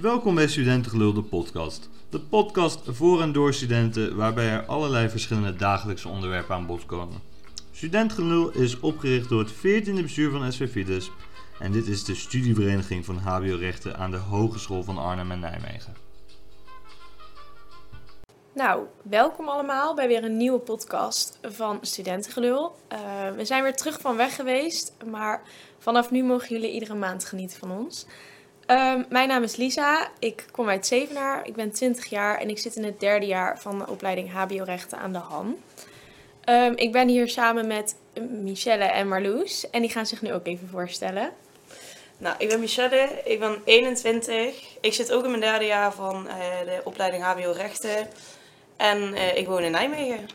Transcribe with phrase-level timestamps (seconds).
[0.00, 1.88] Welkom bij Studentengelul, de podcast.
[2.10, 7.20] De podcast voor en door studenten, waarbij er allerlei verschillende dagelijkse onderwerpen aan bod komen.
[7.72, 11.10] Studentengelul is opgericht door het 14e bestuur van SV Fides
[11.58, 15.96] en dit is de studievereniging van HBO-rechten aan de Hogeschool van Arnhem en Nijmegen.
[18.52, 22.76] Nou, welkom allemaal bij weer een nieuwe podcast van Studentengelul.
[22.92, 22.98] Uh,
[23.36, 25.42] we zijn weer terug van weg geweest, maar
[25.78, 28.06] vanaf nu mogen jullie iedere maand genieten van ons.
[28.66, 32.58] Um, mijn naam is Lisa, ik kom uit Zevenaar, ik ben 20 jaar en ik
[32.58, 35.56] zit in het derde jaar van de opleiding HBO-rechten aan de HAN.
[36.48, 37.94] Um, ik ben hier samen met
[38.30, 41.30] Michelle en Marloes en die gaan zich nu ook even voorstellen.
[42.18, 44.76] Nou, ik ben Michelle, ik ben 21.
[44.80, 48.08] Ik zit ook in mijn derde jaar van uh, de opleiding HBO-rechten
[48.76, 50.26] en uh, ik woon in Nijmegen.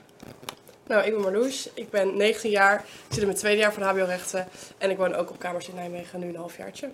[0.88, 3.84] Nou, ik ben Marloes, ik ben 19 jaar, ik zit in mijn tweede jaar van
[3.84, 6.90] HBO-rechten en ik woon ook op kamers in Nijmegen, nu een halfjaartje.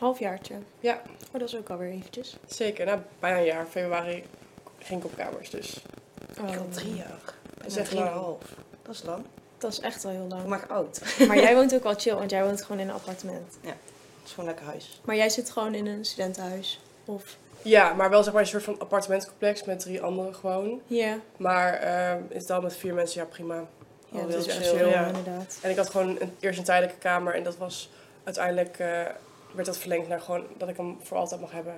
[0.00, 0.54] Halfjaartje?
[0.80, 1.02] Ja.
[1.32, 2.36] Oh, dat is ook alweer eventjes.
[2.46, 3.66] Zeker, nou, bijna een jaar.
[3.66, 4.24] Februari
[4.78, 5.82] ging ik op kamers, dus...
[6.40, 6.48] Oh.
[6.48, 7.34] Ik had drie jaar.
[7.54, 8.36] Dat is echt lang.
[8.82, 9.24] Dat is lang.
[9.58, 10.42] Dat is echt wel heel lang.
[10.42, 11.00] Ik mag oud.
[11.26, 13.58] Maar jij woont ook wel chill, want jij woont gewoon in een appartement.
[13.60, 15.00] Ja, dat is gewoon lekker huis.
[15.04, 16.80] Maar jij zit gewoon in een studentenhuis?
[17.04, 17.36] Of...
[17.62, 20.80] Ja, maar wel zeg maar een soort van appartementcomplex met drie anderen gewoon.
[20.86, 21.18] Ja.
[21.36, 23.64] Maar uh, is dan met vier mensen, ja prima.
[24.08, 25.06] Ja, Oh, dat is echt chill, chill, ja.
[25.06, 25.58] inderdaad.
[25.62, 27.90] En ik had gewoon een, eerst een tijdelijke kamer en dat was
[28.24, 28.78] uiteindelijk...
[28.78, 29.02] uh,
[29.54, 31.74] werd dat verlengd naar gewoon dat ik hem voor altijd mag hebben.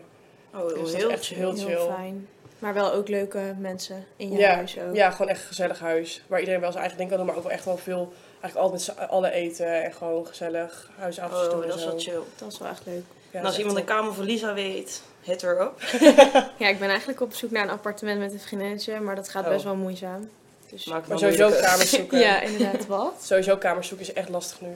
[0.54, 1.36] Oh, Dus dat is heel echt chill.
[1.36, 1.94] heel Heel chill.
[1.94, 2.28] fijn.
[2.58, 4.94] Maar wel ook leuke mensen in je ja, huis ook.
[4.94, 6.22] ja, gewoon echt een gezellig huis.
[6.26, 8.12] Waar iedereen wel zijn eigen ding kan doen, maar ook wel echt wel veel...
[8.40, 11.98] Eigenlijk altijd met z'n allen eten en gewoon gezellig huisavondjes Oh, en dat is wel
[11.98, 12.20] chill.
[12.36, 13.02] Dat is wel echt leuk.
[13.30, 15.80] Ja, en als iemand een kamer voor Lisa weet, hit her up.
[16.58, 19.44] Ja, ik ben eigenlijk op zoek naar een appartement met een vriendinnetje, maar dat gaat
[19.44, 19.50] Oh.
[19.50, 20.30] best wel moeizaam.
[20.70, 20.84] Dus...
[20.86, 21.70] Maak Maar sowieso moeilijker.
[21.70, 22.18] kamers zoeken.
[22.28, 23.14] Ja, inderdaad, wat?
[23.24, 24.68] Sowieso kamers zoeken is echt lastig nu.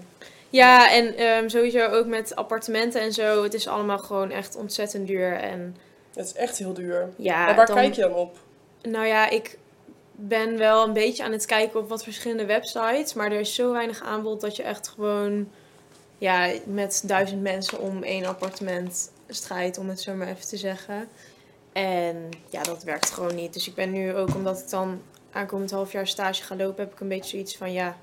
[0.50, 3.42] Ja, en ehm, sowieso ook met appartementen en zo.
[3.42, 5.32] Het is allemaal gewoon echt ontzettend duur.
[5.32, 5.76] En
[6.14, 7.08] Het is echt heel duur.
[7.16, 8.36] ja, maar waar dan- kijk je dan op?
[8.82, 9.58] Nou ja, ik
[10.12, 13.14] ben wel een beetje aan het kijken op wat verschillende websites.
[13.14, 15.48] Maar er is zo weinig aanbod dat je echt gewoon
[16.18, 21.08] ja, met duizend mensen om één appartement strijdt, om het zo maar even te zeggen.
[21.72, 23.52] En ja, dat werkt gewoon niet.
[23.52, 25.02] Dus ik ben nu ook, omdat ik dan
[25.32, 27.96] aankomend half jaar stage ga lopen, heb ik een beetje zoiets van ja,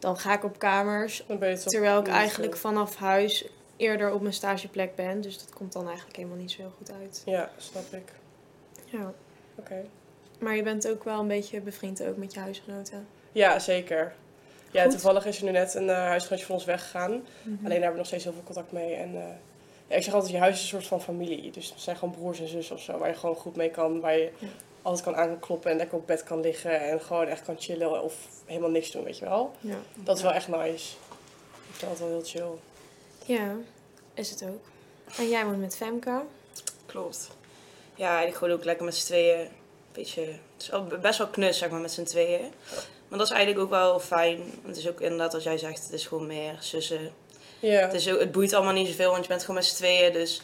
[0.00, 1.24] dan ga ik op kamers.
[1.64, 5.20] Terwijl ik eigenlijk vanaf huis eerder op mijn stageplek ben.
[5.20, 7.22] Dus dat komt dan eigenlijk helemaal niet zo heel goed uit.
[7.26, 8.12] Ja, snap ik.
[8.84, 9.12] Ja.
[9.54, 9.84] Oké.
[10.38, 13.06] Maar je bent ook wel een beetje bevriend ook met je huisgenoten.
[13.32, 14.12] Ja, zeker.
[14.70, 14.90] Ja, Goed.
[14.90, 17.10] toevallig is er nu net een eh huisgenootje van ons weggegaan.
[17.10, 17.20] Mhm.
[17.48, 18.94] Alleen daar hebben we nog steeds heel veel contact mee.
[18.94, 19.22] En eh,
[19.86, 21.50] ja, ik zeg altijd, je huis is een soort van familie.
[21.50, 24.00] Dus het zijn gewoon broers en zussen of zo, waar je gewoon goed mee kan.
[24.00, 24.46] Waar je Ja.
[24.82, 26.80] Altijd kan aankloppen en lekker op bed kan liggen.
[26.80, 28.14] En gewoon echt kan chillen of
[28.44, 29.52] helemaal niks doen, weet je wel.
[29.60, 29.76] Ja.
[29.94, 30.94] Dat is wel echt nice.
[31.68, 32.58] Ik vind dat wel heel chill.
[33.36, 33.54] ja,
[34.14, 34.64] is het ook.
[35.16, 36.20] En jij woont met Femke.
[36.86, 37.30] Klopt.
[37.94, 39.48] Ja, ik gewoon ook lekker met z'n tweeën.
[39.92, 42.52] Beetje, het is wel best wel knus, zeg maar, met z'n tweeën.
[43.08, 44.40] Maar dat is eigenlijk ook wel fijn.
[44.66, 47.12] Het is ook inderdaad wat jij zegt, het is gewoon meer zussen.
[47.60, 49.74] Ja, Het, is ook, het boeit allemaal niet zoveel, want je bent gewoon met z'n
[49.74, 50.12] tweeën.
[50.12, 50.42] Dus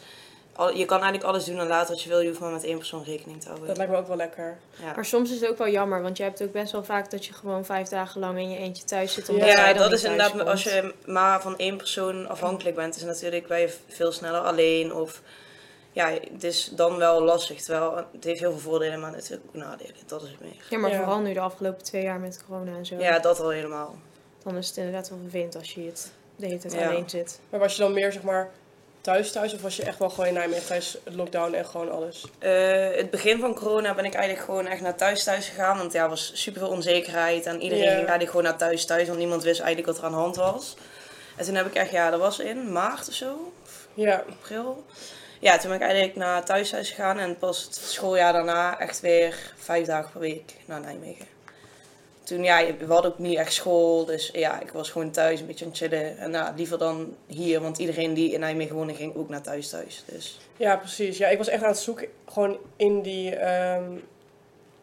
[0.57, 2.19] al, je kan eigenlijk alles doen en laten wat je wil.
[2.19, 3.67] Je hoeft maar met één persoon rekening te houden.
[3.67, 4.57] dat lijkt me ook wel lekker.
[4.81, 4.93] Ja.
[4.95, 7.25] Maar soms is het ook wel jammer, want je hebt ook best wel vaak dat
[7.25, 9.29] je gewoon vijf dagen lang in je eentje thuis zit.
[9.29, 13.47] Omdat Ja, dat is inderdaad, als je maar van één persoon afhankelijk bent, is natuurlijk
[13.47, 14.93] ben je veel sneller alleen.
[14.93, 15.21] Of
[15.91, 17.61] ja, het is dan wel lastig.
[17.61, 19.95] Terwijl het heeft heel veel voordelen, maar natuurlijk ook nadelen.
[20.05, 20.65] Dat is het meer.
[20.69, 20.97] Ja, maar Ja.
[20.97, 22.95] vooral nu de afgelopen twee jaar met corona en zo.
[22.95, 23.95] Ja, dat al helemaal.
[24.43, 26.89] Dan is het inderdaad wel vervelend als je het de hele tijd Ja.
[26.89, 27.39] alleen zit.
[27.49, 28.49] Maar was je dan meer, zeg maar,
[29.07, 29.53] thuis thuis?
[29.53, 32.25] Of was je echt wel gewoon in Nijmegen tijdens lockdown en gewoon alles?
[32.39, 35.77] Eh, het begin van corona ben ik eigenlijk gewoon echt naar thuis thuis gegaan.
[35.77, 37.45] Want ja, er was super veel onzekerheid.
[37.45, 39.07] En iedereen ging eigenlijk gewoon naar thuis thuis.
[39.07, 40.75] Want niemand wist eigenlijk wat er aan de hand was.
[41.35, 43.53] En toen heb ik echt, ja, dat was in maart of zo.
[43.93, 44.85] Ja, april.
[45.39, 48.99] Ja, toen ben ik eigenlijk naar thuis thuis gegaan en pas het schooljaar daarna echt
[48.99, 51.36] weer vijf dagen per week naar Nijmegen.
[52.27, 55.45] Toen, ja, we hadden ook niet echt school, dus ja, ik was gewoon thuis een
[55.45, 56.17] beetje aan het chillen.
[56.17, 59.69] En ja, liever dan hier, want iedereen die in Nijmegen woonde ging ook naar thuis
[59.69, 60.03] thuis.
[60.11, 61.17] Dus Ja, precies.
[61.17, 63.91] Ja, ik was echt aan het zoeken, gewoon in die, ehm,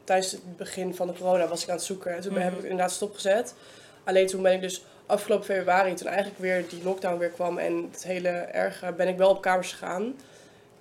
[0.04, 2.14] tijdens het begin van de corona was ik aan het zoeken.
[2.14, 2.58] En toen heb Mhm.
[2.58, 3.54] ik inderdaad stopgezet.
[4.04, 7.88] Alleen toen ben ik dus afgelopen februari, toen eigenlijk weer die lockdown weer kwam en
[7.92, 10.14] het hele erge, ben ik wel op kamers gegaan.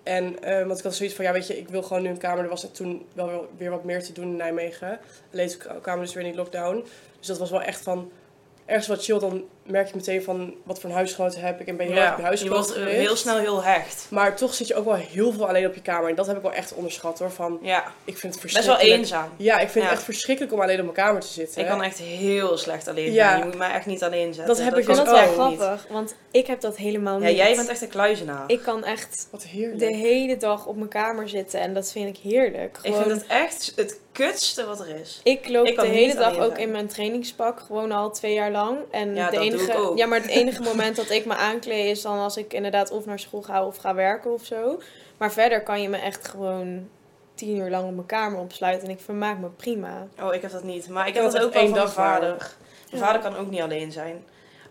[0.03, 2.17] En eh, want ik had zoiets van, ja weet je, ik wil gewoon nu een
[2.17, 2.43] kamer.
[2.43, 4.99] Er was toen wel weer- wat meer te doen in Nijmegen.
[5.33, 6.85] Alleen toen kwamen dus weer in lockdown.
[7.19, 8.11] Dus dat was wel echt van,
[8.65, 11.77] ergens wat chill dan merk je meteen van wat voor een huisgenoot heb ik en
[11.77, 12.97] ben je heel Ja, erg op je je wordt gericht.
[12.97, 14.05] heel snel heel hecht.
[14.09, 16.09] Maar toch zit je ook wel heel veel alleen op je kamer.
[16.09, 17.31] En dat heb ik wel echt onderschat hoor.
[17.31, 18.99] Van, Ja, ik vind het best wel verschrikkelijk.
[18.99, 19.29] eenzaam.
[19.37, 19.81] Ja, ik vind Ja.
[19.81, 21.61] het echt verschrikkelijk om alleen op mijn kamer te zitten.
[21.61, 23.27] Ik kan echt heel slecht alleen Ja.
[23.29, 23.39] zijn.
[23.39, 24.45] Je moet mij echt niet alleen zetten.
[24.55, 27.27] Dat heb ik Ik dus dat wel ook grappig, want ik heb dat helemaal Ja,
[27.27, 27.37] niet.
[27.37, 28.43] jij bent echt een kluizenaar.
[28.47, 29.79] Ik kan echt Wat heerlijk.
[29.79, 32.77] de hele dag op mijn kamer zitten en dat vind ik heerlijk.
[32.81, 35.19] Ik Gewoon, vind het echt het kutste wat er is.
[35.23, 36.57] Ik loop Ik de hele dag ook zijn.
[36.57, 38.77] in mijn trainingspak, gewoon al twee jaar lang.
[38.91, 39.91] En Ja, de dat doe enige.
[39.95, 43.05] Ja, maar het enige moment dat ik me aankleed is dan als ik inderdaad of
[43.05, 44.81] naar school ga of ga werken of zo.
[45.17, 46.89] Maar verder kan je me echt gewoon
[47.35, 50.07] tien uur lang op mijn kamer opsluiten en ik vermaak me prima.
[50.21, 50.89] Oh, ik heb dat niet.
[50.89, 52.55] Maar ik Ik heb dat ook wel één dag vader.
[52.91, 54.23] Mijn vader kan ook niet alleen zijn.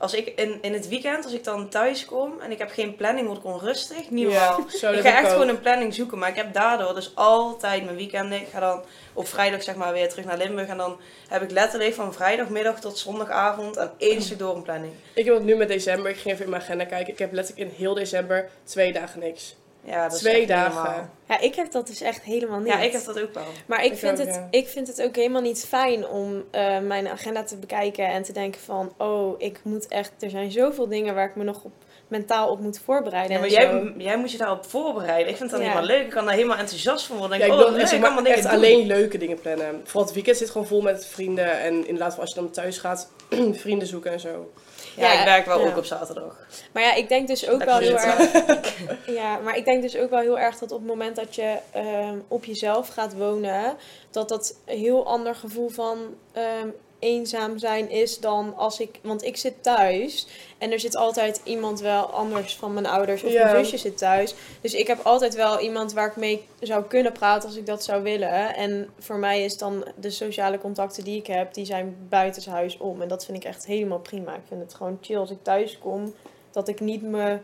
[0.03, 2.97] Als ik in, in het weekend, als ik dan thuis kom en ik heb geen
[2.97, 4.11] planning, word ik onrustig.
[4.11, 4.61] Niet normaal.
[4.71, 5.33] Ja, zo Ik ga echt ook.
[5.33, 8.41] gewoon een planning zoeken, maar ik heb daardoor dus altijd mijn weekenden.
[8.41, 8.83] Ik ga dan
[9.13, 12.81] op vrijdag zeg maar weer terug naar Limburg en dan heb ik letterlijk van vrijdagmiddag
[12.81, 14.93] tot zondagavond aan één stuk door een planning.
[15.15, 16.11] Ik heb het nu met december.
[16.11, 17.13] Ik ging even in mijn agenda kijken.
[17.13, 19.57] Ik heb letterlijk in heel december twee dagen niks.
[19.85, 21.11] Ja, dat is Twee dagen.
[21.29, 22.73] Ja, ik heb dat dus echt helemaal niet.
[22.73, 23.45] Ja, ik heb dat ook wel.
[23.67, 24.49] Maar ik, Ik vind ook, het, ja.
[24.51, 28.33] ik vind het ook helemaal niet fijn om eh, mijn agenda te bekijken en te
[28.33, 31.73] denken van, oh, ik moet echt, er zijn zoveel dingen waar ik me nog op
[32.13, 33.33] mentaal op moet voorbereiden.
[33.33, 33.85] Ja, maar en zo.
[33.85, 35.29] jij, jij moet je daarop voorbereiden.
[35.29, 35.67] Ik vind dat Ja.
[35.67, 36.05] helemaal leuk.
[36.05, 37.39] Ik kan daar helemaal enthousiast van worden.
[37.39, 38.51] Ja, ik oh, wil leuk, zeg maar echt doen.
[38.51, 39.81] alleen leuke dingen plannen.
[39.85, 41.61] Vooral het weekend zit gewoon vol met vrienden.
[41.61, 43.11] En inderdaad, als je dan thuis gaat,
[43.63, 44.53] vrienden zoeken en zo.
[44.97, 45.67] Ja, Ja, ik werk wel ja.
[45.67, 46.37] ook op zaterdag.
[46.73, 48.33] Maar ja, ik denk dus ook wel heel erg.
[49.23, 51.59] Ja, maar ik denk dus ook wel heel erg dat op het moment dat je
[51.71, 53.77] ehm, op jezelf gaat wonen,
[54.11, 55.99] dat dat een heel ander gevoel van
[56.33, 58.99] ehm, eenzaam zijn is dan als ik.
[59.03, 60.27] Want ik zit thuis
[60.59, 64.35] en er zit altijd iemand wel anders van mijn ouders of mijn zusje zit thuis.
[64.61, 67.85] Dus ik heb altijd wel iemand waar ik mee zou kunnen praten als ik dat
[67.85, 68.55] zou willen.
[68.55, 73.03] En voor mij is dan de sociale contacten die ik heb, die zijn buitenshuis om.
[73.03, 74.35] En dat vind ik echt helemaal prima.
[74.35, 76.15] Ik vind het gewoon chill als ik thuis kom
[76.53, 77.39] dat ik niet me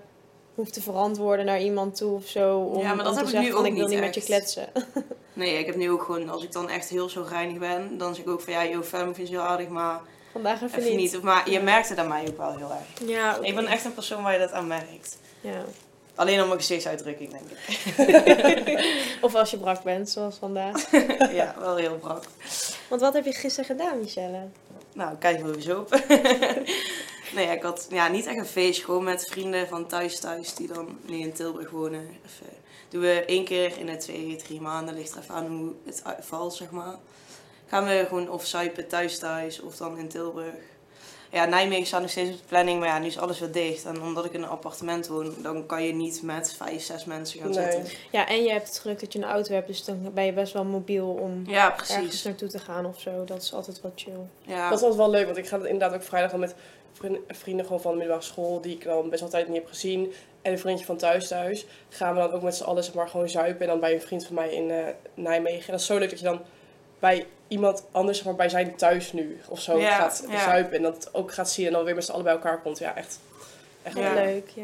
[0.59, 2.59] hoef te verantwoorden naar iemand toe of zo.
[2.59, 4.69] Om, Ja, maar dat heb ik nu zeggen ook ik wil niet met je kletsen.
[5.33, 8.15] Nee, ik heb nu ook gewoon, als ik dan echt heel zo reinig ben, dan
[8.15, 10.01] zeg ik ook van ja, joh, Fem, ik vind je heel aardig, maar
[10.33, 11.13] Vandaag even, even niet.
[11.13, 11.23] niet.
[11.23, 13.09] Maar je merkt het aan mij ook wel heel erg.
[13.09, 13.47] Ja, oké.
[13.47, 15.19] Ik ben echt een persoon waar je dat aan merkt.
[15.41, 15.65] Ja.
[16.15, 18.85] Alleen om mijn gezichtsuitdrukking, denk ik.
[19.25, 20.91] Of als je brak bent, zoals vandaag.
[21.41, 22.25] ja, wel heel brak.
[22.89, 24.41] Want wat heb je gisteren gedaan, Michelle?
[24.93, 25.89] Nou, kijk wel eens op.
[27.35, 30.55] nee, ja, ik had ja, niet echt een feest, gewoon met vrienden van thuis thuis
[30.55, 32.01] die dan nu in Tilburg wonen.
[32.01, 32.57] Even,
[32.89, 36.03] doen we één keer in de twee, drie maanden, ligt er even aan hoe het
[36.21, 36.95] valt, zeg maar.
[37.67, 40.55] Gaan we gewoon of zuipen thuis thuis of dan in Tilburg.
[41.31, 43.85] Ja, Nijmegen staat nog steeds op de planning, maar ja, nu is alles weer dicht.
[43.85, 47.41] En omdat ik in een appartement woon, dan kan je niet met vijf, zes mensen
[47.41, 47.73] gaan Nee.
[47.73, 47.93] zitten.
[48.11, 50.33] Ja, en je hebt het geluk dat je een auto hebt, dus dan ben je
[50.33, 53.25] best wel mobiel om Ja, ergens naartoe te gaan of zo.
[53.25, 54.13] Dat is altijd wat chill.
[54.41, 54.69] Ja.
[54.69, 56.55] Dat is altijd wel leuk, want ik ga inderdaad ook vrijdag al met
[57.29, 60.12] vrienden, gewoon van de middelbare school, die ik dan best wel tijd niet heb gezien.
[60.43, 61.67] En een vriendje van thuis thuis.
[61.89, 63.61] Gaan we dan ook met z'n allen zeg maar gewoon zuipen.
[63.61, 64.85] En dan bij een vriend van mij in eh,
[65.15, 65.65] Nijmegen.
[65.67, 66.41] En dat is zo leuk dat je dan
[66.99, 70.45] bij iemand anders, zeg maar bij zijn thuis nu of zo Ja, gaat ja.
[70.45, 70.77] zuipen.
[70.77, 72.79] En dat ook gaat zien en dan weer met z'n allen bij elkaar komt.
[72.79, 73.21] Ja, echt.
[73.95, 74.15] Ja.
[74.15, 74.62] leuk, ja.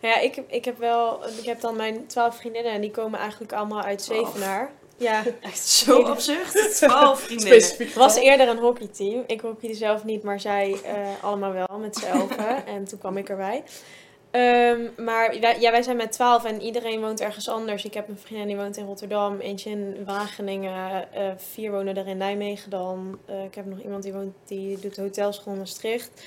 [0.00, 2.90] Nou ja, ik, heb- ik heb wel, ik heb dan mijn twaalf vriendinnen en die
[2.90, 4.02] komen eigenlijk allemaal uit.
[4.02, 4.70] Zevenaar.
[5.00, 6.74] Ja, Echt zo Hele- absurd.
[6.76, 7.60] Twaalf vriendinnen.
[7.60, 7.86] specifiek.
[7.86, 9.24] Het was eerder een hockeyteam.
[9.26, 10.94] Ik hockeyde zelf niet, maar zij eh,
[11.24, 12.66] allemaal wel met z'n elfen.
[12.66, 13.62] en toen kwam ik erbij.
[14.30, 17.84] Ehm, maar wij, ja, wij zijn met twaalf en iedereen woont ergens anders.
[17.84, 22.06] Ik heb een vriendin die woont in Rotterdam, eentje in Wageningen, eh, vier wonen er
[22.08, 23.18] in Nijmegen dan.
[23.26, 26.22] Eh, ik heb nog iemand die, woont, die doet hotelschool in Maastricht.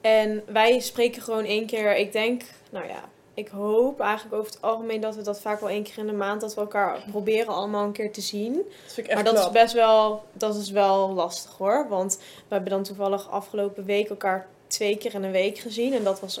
[0.00, 4.62] En wij spreken gewoon één keer, ik denk, nou ja, ik hoop eigenlijk over het
[4.62, 7.54] algemeen dat we dat vaak wel één keer in de maand, dat we elkaar proberen
[7.54, 8.52] allemaal een keer te zien.
[8.54, 11.86] Dat vind ik echt Maar dat is best wel, dat is wel lastig hoor.
[11.88, 15.92] Want we hebben dan toevallig afgelopen week elkaar twee keer in een week gezien.
[15.92, 16.40] En dat was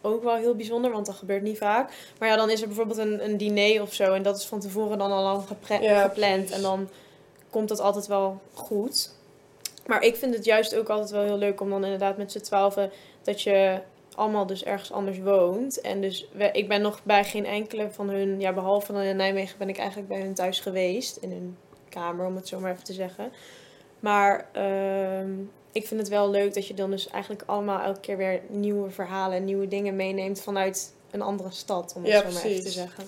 [0.00, 1.92] ook wel heel bijzonder, want dat gebeurt niet vaak.
[2.18, 4.12] Maar ja, dan is er bijvoorbeeld een, een diner of zo.
[4.14, 5.42] En dat is van tevoren dan al lang
[5.80, 6.12] Ja, gepland.
[6.44, 6.50] precies.
[6.56, 6.88] En dan
[7.50, 9.10] komt dat altijd wel goed.
[9.86, 12.40] Maar ik vind het juist ook altijd wel heel leuk om dan inderdaad met z'n
[12.40, 12.90] twaalfen...
[13.22, 13.78] dat je
[14.16, 15.80] allemaal dus ergens anders woont.
[15.80, 18.40] En dus we- ik ben nog bij geen enkele van hun...
[18.40, 21.16] Ja, behalve dan in Nijmegen ben ik eigenlijk bij hun thuis geweest.
[21.16, 21.56] In hun
[21.88, 23.32] kamer, om het zo maar even te zeggen.
[24.00, 25.30] Maar ehm,
[25.72, 28.90] ik vind het wel leuk dat je dan dus eigenlijk allemaal elke keer weer nieuwe
[28.90, 29.44] verhalen...
[29.44, 33.04] nieuwe dingen meeneemt vanuit een andere stad, om het Ja, zo maar even te zeggen.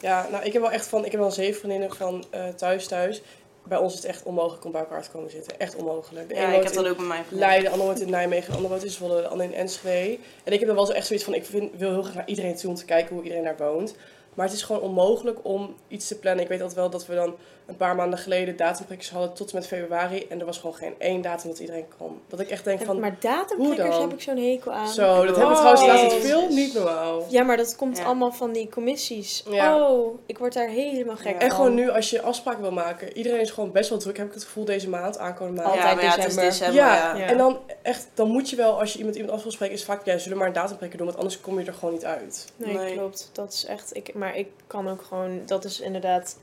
[0.00, 2.86] Ja, nou ik heb wel echt van, ik heb wel zeven vriendinnen van eh, thuis
[2.86, 3.22] thuis.
[3.68, 5.58] Bij ons is het echt onmogelijk om bij elkaar te komen zitten.
[5.58, 6.28] Echt onmogelijk.
[6.28, 7.48] De Ja, ik heb dat ook met mijn vrienden.
[7.48, 10.18] Leiden, de ander woont in Nijmegen, de ander woont in Zwolle, de ander in Enschede.
[10.44, 12.28] En ik heb dan wel zo echt zoiets van, ik vind, wil heel graag naar
[12.28, 13.94] iedereen toe om te kijken hoe iedereen daar woont.
[14.34, 16.42] Maar het is gewoon onmogelijk om iets te plannen.
[16.42, 17.34] Ik weet altijd wel dat we dan
[17.68, 20.26] een paar maanden geleden datumprikkers hadden tot en met februari.
[20.28, 22.20] En er was gewoon geen één datum dat iedereen kon.
[22.28, 24.88] Dat ik echt denk van, maar datumprikkers heb ik zo'n hekel aan.
[24.88, 27.26] zo, dat hebben we Oh, trouwens laatst veel niet normaal.
[27.28, 28.04] Ja, maar dat komt Ja.
[28.04, 29.42] allemaal van die commissies.
[29.50, 29.88] Ja.
[29.90, 31.32] Oh, ik word daar helemaal gek Ja.
[31.32, 31.40] van.
[31.40, 34.26] En gewoon nu, als je afspraken wil maken, iedereen is gewoon best wel druk, heb
[34.26, 35.72] ik het gevoel, deze maand, aankomende maand.
[35.72, 36.50] Altijd ja, maar ja, het is december.
[36.50, 36.82] december.
[36.82, 37.26] Ja, Ja, Ja.
[37.26, 39.84] en dan echt, dan moet je wel, als je iemand iemand af wil spreken, is
[39.84, 42.04] vaak, ja, zullen we maar een datumprikker doen, want anders kom je er gewoon niet
[42.04, 42.46] uit.
[42.56, 42.92] Nee, Nee.
[42.96, 43.30] klopt.
[43.32, 43.96] Dat is echt.
[43.96, 45.40] Ik, maar ik kan ook gewoon.
[45.46, 46.36] Dat is inderdaad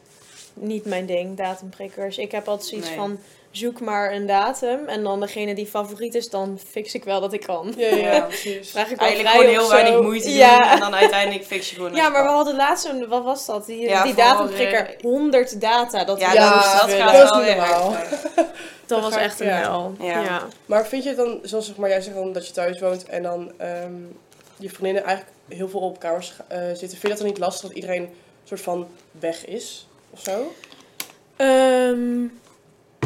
[0.55, 2.17] niet mijn ding, datumprikkers.
[2.17, 2.97] Ik heb altijd zoiets Nee.
[2.97, 3.19] van.
[3.51, 4.87] Zoek maar een datum.
[4.87, 7.73] En dan degene die favoriet is, dan fix ik wel dat ik kan.
[7.77, 8.69] Ja, ja, precies.
[8.69, 11.95] Vraag ik wel Eigenlijk gewoon heel weinig moeite doen en dan uiteindelijk fix je gewoon
[12.01, 13.65] Ja, maar we hadden laatst een, wat was dat?
[13.65, 16.03] Die, Ja, die voor, datumprikker, eh, 100 data.
[16.03, 17.95] Dat Ja, dat, gaat dat wel weer normaal.
[18.85, 19.59] Dat was echt een ja.
[19.59, 19.95] hel.
[19.99, 20.21] Ja.
[20.21, 20.47] Ja.
[20.65, 23.05] Maar vind je het dan, zoals zeg maar, jij zegt dan dat je thuis woont
[23.05, 23.93] en dan ehm,
[24.57, 27.67] je vriendinnen eigenlijk heel veel op kamers eh, zitten, vind je dat dan niet lastig
[27.67, 28.09] dat iedereen
[28.43, 30.53] soort van weg is of zo?
[31.35, 32.19] Ehm,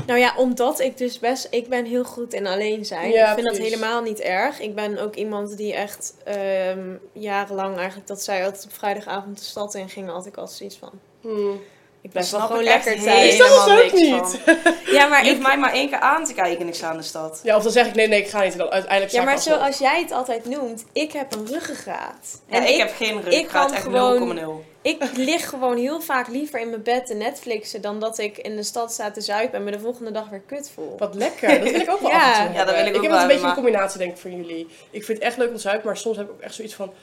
[0.06, 1.48] nou ja, omdat ik dus best...
[1.52, 3.12] Ik ben heel goed in alleen zijn.
[3.12, 4.60] Ja, ik vind dat helemaal niet erg.
[4.60, 8.08] Ik ben ook iemand die echt ehm, jarenlang eigenlijk...
[8.08, 10.10] Dat zij altijd op vrijdagavond de stad in ging.
[10.10, 10.92] Had ik altijd zoiets van...
[11.22, 11.62] Hmm.
[12.02, 13.30] Ik blijf wel snap gewoon ik lekker helemaal thuis.
[13.34, 14.40] Ik snap het ook niet.
[14.46, 14.74] van.
[14.96, 15.48] Ja, maar Je hoeft ik...
[15.48, 17.40] mij maar één keer aan te kijken en ik sta in de stad.
[17.44, 18.52] Ja, of dan zeg ik nee, nee, ik ga niet.
[18.52, 22.42] En dan uiteindelijk Ja, ik maar zoals jij het altijd noemt, ik heb een ruggengraat.
[22.48, 24.68] Ja, ik, heb geen rug, ik ik ga kan echt gewoon- 0,0.
[24.82, 28.56] Ik lig gewoon heel vaak liever in mijn bed te Netflixen dan dat ik in
[28.56, 30.96] de stad sta te zuipen en me de volgende dag weer kut voel.
[30.98, 32.32] Wat lekker, dat wil ik ook wel Ja.
[32.32, 34.00] af en toe Ja, dat wil ik ook heb wel het een beetje een combinatie
[34.00, 34.68] denk ik voor jullie.
[34.92, 36.74] Ik vind het echt leuk om te zuipen, maar soms heb ik ook echt zoiets
[36.74, 36.94] van...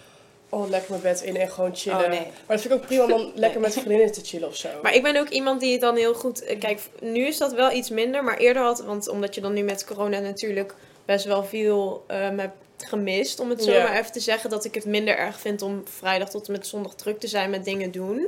[0.48, 2.04] Oh, lekker mijn bed in en gewoon chillen.
[2.04, 2.20] Oh, nee.
[2.20, 4.68] Maar dat vind ik ook prima om dan lekker met vriendinnen te chillen of zo.
[4.82, 6.42] Maar ik ben ook iemand die het dan heel goed.
[6.42, 8.80] eh, Kijk, nu is dat wel iets minder, maar eerder had.
[8.80, 10.74] Want omdat je dan nu met corona natuurlijk
[11.04, 14.74] best wel veel ehm hebt gemist, om het zo maar even te zeggen, dat ik
[14.74, 17.90] het minder erg vind om vrijdag tot en met zondag druk te zijn met dingen
[17.90, 18.26] doen.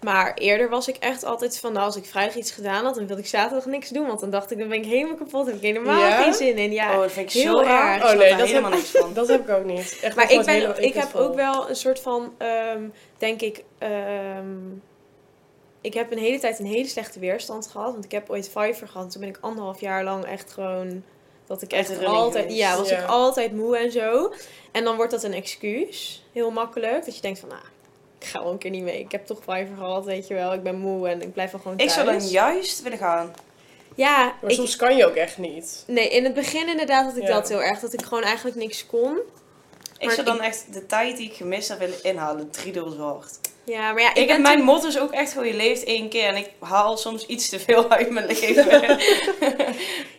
[0.00, 3.06] Maar eerder was ik echt altijd van, nou, als ik vrijdag iets gedaan had, dan
[3.06, 4.06] wilde ik zaterdag niks doen.
[4.06, 6.22] Want dan dacht ik, dan ben ik helemaal kapot, heb ik helemaal Ja?
[6.22, 6.72] geen zin in.
[6.72, 7.68] Ja, oh, dat vind ik heel zo erg.
[7.68, 8.04] raar.
[8.12, 9.12] Oh, nee, dat helemaal heb- niks van.
[9.18, 9.98] Dat heb ik ook niet.
[10.02, 12.82] Echt Maar ik, ben, ik heb ook wel een soort van, ehm,
[13.18, 14.56] denk ik, ehm,
[15.80, 17.92] ik heb een hele tijd een hele slechte weerstand gehad.
[17.92, 19.10] Want ik heb ooit Fiverr gehad.
[19.10, 21.02] Toen ben ik anderhalf jaar lang echt gewoon,
[21.46, 22.98] dat ik echt altijd, ja, was Ja.
[22.98, 24.32] ik altijd moe en zo.
[24.72, 27.04] En dan wordt dat een excuus, heel makkelijk.
[27.04, 27.60] Dat je denkt van, nou,
[28.26, 29.00] ga wel een keer niet mee.
[29.00, 30.52] Ik heb toch Fiverr gehad, weet je wel.
[30.52, 31.94] Ik ben moe en ik blijf wel gewoon Ik thuis.
[32.06, 33.32] zou dan juist willen gaan.
[33.94, 35.84] Ja, Maar ik, soms kan je ook echt niet.
[35.86, 37.28] nee, in het begin inderdaad had ik Ja.
[37.34, 37.80] dat heel erg.
[37.80, 39.18] Dat ik gewoon eigenlijk niks kon.
[39.98, 42.50] Ik zou dan echt de tijd die ik gemist heb willen inhalen.
[42.50, 43.38] Driedubbel zo hard.
[43.64, 46.08] Ja, maar ja, ik, Ik, heb mijn motto is ook echt gewoon je leeft één
[46.08, 46.26] keer.
[46.26, 48.98] En ik haal soms iets te veel uit mijn leven.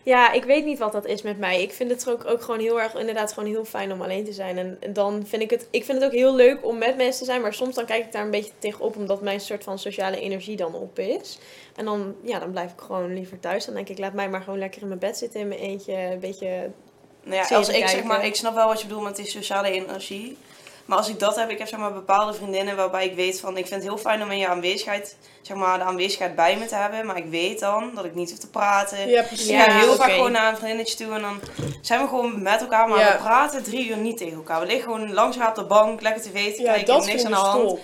[0.07, 1.62] Ja, ik weet niet wat dat is met mij.
[1.62, 4.31] Ik vind het ook, ook gewoon heel erg, inderdaad, gewoon heel fijn om alleen te
[4.31, 4.57] zijn.
[4.57, 7.19] En, en dan vind ik het, ik vind het ook heel leuk om met mensen
[7.19, 7.41] te zijn.
[7.41, 10.55] Maar soms dan kijk ik daar een beetje tegenop, omdat mijn soort van sociale energie
[10.55, 11.39] dan op is.
[11.75, 13.65] En dan, ja, dan blijf ik gewoon liever thuis.
[13.65, 15.93] Dan denk ik, laat mij maar gewoon lekker in mijn bed zitten in mijn eentje.
[15.93, 16.69] Een beetje,
[17.27, 19.69] nou ja, als ik zeg maar, ik snap wel wat je bedoelt met die sociale
[19.72, 20.38] energie.
[20.86, 23.57] Maar als ik dat heb, ik heb zeg maar bepaalde vriendinnen waarbij ik weet van,
[23.57, 26.65] ik vind het heel fijn om in je aanwezigheid, zeg maar, de aanwezigheid bij me
[26.65, 27.05] te hebben.
[27.05, 29.10] Maar ik weet dan dat ik niet hoef te praten.
[29.10, 29.48] Ja, precies.
[29.48, 31.39] Ja, heel vaak gewoon naar een vriendinnetje toe en dan
[31.81, 33.12] zijn we gewoon met elkaar, maar Ja.
[33.12, 34.60] we praten drie uur niet tegen elkaar.
[34.60, 37.31] We liggen gewoon langs elkaar op de bank, lekker tv te Ja, kijken, niks aan
[37.31, 37.67] de hand.
[37.67, 37.79] top.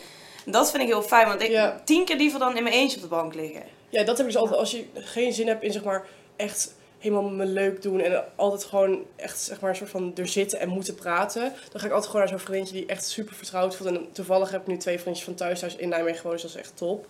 [0.45, 1.81] Dat vind ik heel fijn, want ik Ja.
[1.85, 3.63] tien keer liever dan in mijn eentje op de bank liggen.
[3.89, 4.59] Ja, dat heb ik dus altijd.
[4.59, 6.73] Als je geen zin hebt in zeg maar echt
[7.03, 10.59] helemaal me leuk doen en altijd gewoon echt zeg maar een soort van er zitten
[10.59, 13.75] en moeten praten, dan ga ik altijd gewoon naar zo'n vriendje die echt super vertrouwd
[13.75, 13.89] voelt.
[13.89, 16.51] En toevallig heb ik nu twee vriendjes van thuis thuis in Nijmegen gewoon, dus dat
[16.51, 17.07] is echt top.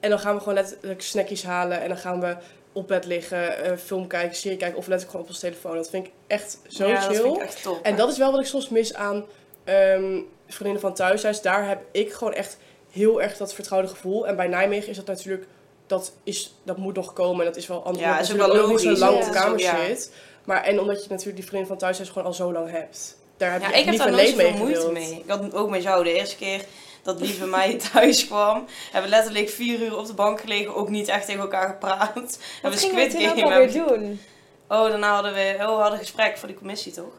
[0.00, 2.36] En dan gaan we gewoon letterlijk snackjes halen en dan gaan we
[2.72, 5.76] op bed liggen, eh, film kijken, serie kijken of letterlijk gewoon op ons telefoon.
[5.76, 7.22] Dat vind ik echt zo ja, dat chill.
[7.22, 7.82] vind ik echt top.
[7.82, 9.24] En dat is wel wat ik soms mis aan
[9.64, 11.42] ehm, vriendinnen van thuishuis.
[11.42, 12.58] Daar heb ik gewoon echt
[12.90, 14.26] heel erg dat vertrouwde gevoel.
[14.26, 15.46] En bij Nijmegen is dat natuurlijk,
[15.90, 17.40] dat, is, dat moet nog komen.
[17.40, 18.98] En dat is wel anders, Ja, is ook wel logisch.
[18.98, 19.18] lang Ja.
[19.18, 19.84] op de kamer ja.
[19.86, 20.12] zit.
[20.44, 23.16] Maar en omdat je natuurlijk die vriendin van thuishuis gewoon al zo lang hebt.
[23.36, 25.12] Daar heb Ja, je ik heb niet daar een nooit mee moeite mee.
[25.24, 26.64] Ik had ook met jou de eerste keer
[27.02, 28.64] dat bij mij thuis kwam.
[28.92, 32.14] Hebben we letterlijk vier uur op de bank gelegen, ook niet echt tegen elkaar gepraat.
[32.14, 34.20] wat Hebben gingen we Squid alweer hebben- doen?
[34.68, 37.12] Oh, daarna hadden we, oh, we hadden een gesprek voor de commissie, toch?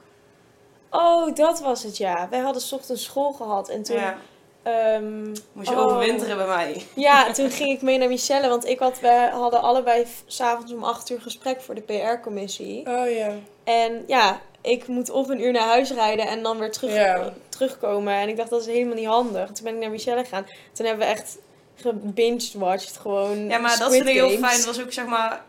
[0.89, 2.27] Oh, dat was het, ja.
[2.29, 3.95] Wij hadden 's ochtends school gehad en toen...
[3.95, 4.17] Ja.
[4.63, 5.85] Ehm, Moest je oh.
[5.85, 6.85] overwinteren bij mij.
[6.95, 10.83] Ja, toen ging ik mee naar Michelle, want ik had, wij hadden allebei s'avonds om
[10.83, 12.87] 8 uur gesprek voor de PR-commissie.
[12.87, 13.35] Oh ja.
[13.63, 17.33] En ja, ik moet of een uur naar huis rijden en dan weer terug, Ja.
[17.49, 18.13] terugkomen.
[18.13, 19.51] En ik dacht, dat is helemaal niet handig.
[19.51, 20.45] Toen ben ik naar Michelle gegaan.
[20.73, 21.37] Toen hebben we echt
[21.75, 24.57] gebinged-watched gewoon Ja, maar dat vind ik heel fijn.
[24.57, 25.41] Dat was ook zeg maar.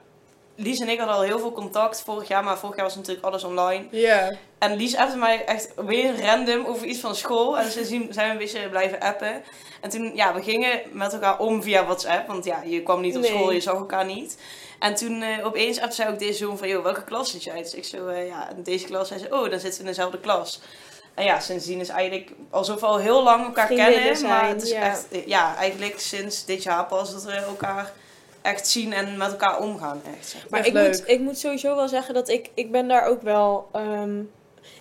[0.55, 3.27] Lies en ik hadden al heel veel contact vorig jaar, maar vorig jaar was natuurlijk
[3.27, 3.85] alles online.
[3.91, 4.33] Ja.
[4.63, 7.59] En Lies appte mij echt weer random over iets van school.
[7.59, 9.43] En sindsdien zijn we een beetje blijven appen.
[9.81, 12.27] En toen, ja, we gingen met elkaar om via WhatsApp.
[12.27, 13.31] Want ja, je kwam niet op Nee.
[13.31, 14.37] school, je zag elkaar niet.
[14.79, 17.63] En toen eh, opeens appte zij ook deze zoon van, joh, welke klas zit jij?
[17.63, 19.09] Dus ik zo, eh, ja, in deze klas.
[19.11, 20.61] Hij zei, oh, dan zitten we in dezelfde klas.
[21.15, 24.23] En ja, sindsdien is eigenlijk alsof we al heel lang elkaar kennen.
[24.23, 24.81] maar het is ja.
[24.83, 27.93] echt, eh, ja, eigenlijk sinds dit jaar pas dat we elkaar
[28.43, 30.03] echt zien en met elkaar omgaan.
[30.19, 30.49] Echt, zeg.
[30.49, 30.89] Maar Echt ik leuk.
[30.89, 33.69] moet, ik moet sowieso wel zeggen dat ik, ik ben daar ook wel...
[33.73, 34.21] ehm,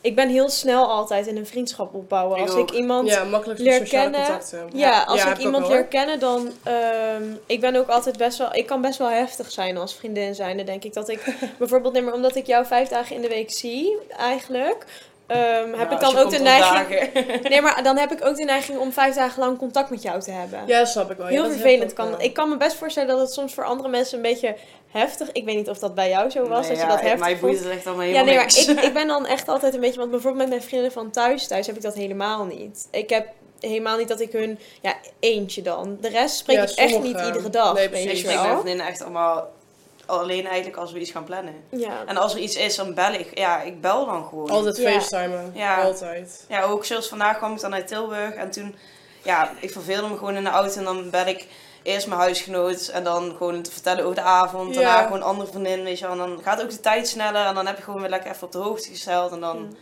[0.01, 2.37] ik ben heel snel altijd in een vriendschap opbouwen.
[2.37, 2.69] Ik Als ook.
[2.69, 3.07] ik iemand...
[3.07, 4.27] Ja, makkelijk leer sociale kennen.
[4.27, 4.69] contacten.
[4.73, 6.51] Ja, als ik iemand leer kennen, dan...
[6.63, 8.55] ehm, ik ben ook altijd best wel...
[8.55, 10.57] Ik kan best wel heftig zijn als vriendin zijn.
[10.57, 11.35] Dan denk ik dat ik...
[11.59, 14.85] bijvoorbeeld, nee, maar omdat ik jou vijf dagen in de week zie, eigenlijk...
[15.31, 17.09] ehm, heb Nou, ik dan ook de neiging...
[17.49, 20.21] Nee, maar dan heb ik ook de neiging om vijf dagen lang contact met jou
[20.21, 20.59] te hebben.
[20.65, 21.25] Ja, snap ik wel.
[21.25, 22.21] Ja, Heel heb vervelend kan wel.
[22.21, 24.55] Ik kan me best voorstellen dat het soms voor andere mensen een beetje
[24.91, 25.31] heftig...
[25.31, 27.19] Ik weet niet of dat bij jou zo was, Nee, dat je ja, dat heftig
[27.19, 29.79] Mij boeit het echt allemaal Ja, nee, maar ik, ik ben dan echt altijd een
[29.79, 29.99] beetje...
[29.99, 32.87] Want bijvoorbeeld met mijn vrienden van thuis, thuis heb ik dat helemaal niet.
[32.91, 33.27] Ik heb
[33.59, 34.59] helemaal niet dat ik hun...
[34.81, 35.97] Ja, eentje dan.
[36.01, 38.43] De rest spreek Ja, ik echt niet iedere dag, nee, Ik weet spreek je wel.
[38.43, 39.49] vriendinnen echt allemaal
[40.19, 41.53] alleen eigenlijk als we iets gaan plannen.
[41.69, 42.03] Ja.
[42.05, 43.37] En als er iets is, dan bel ik.
[43.37, 44.49] Ja, ik bel dan gewoon.
[44.49, 44.91] Altijd Ja.
[44.91, 45.51] facetimen.
[45.55, 45.81] Ja.
[45.83, 46.45] Altijd.
[46.49, 48.33] Ja, ook zoals vandaag kwam ik dan uit Tilburg.
[48.33, 48.75] En toen,
[49.23, 50.77] ja, ik verveelde me gewoon in de auto.
[50.77, 51.47] En dan bel ik
[51.83, 52.87] eerst mijn huisgenoot.
[52.87, 54.73] En dan gewoon te vertellen over de avond.
[54.73, 55.03] Daarna Ja.
[55.03, 56.13] gewoon een andere vriendin, weet je wel.
[56.13, 57.45] En dan gaat ook de tijd sneller.
[57.45, 59.31] En dan heb je gewoon weer lekker even op de hoogte gesteld.
[59.31, 59.75] En dan, Mm.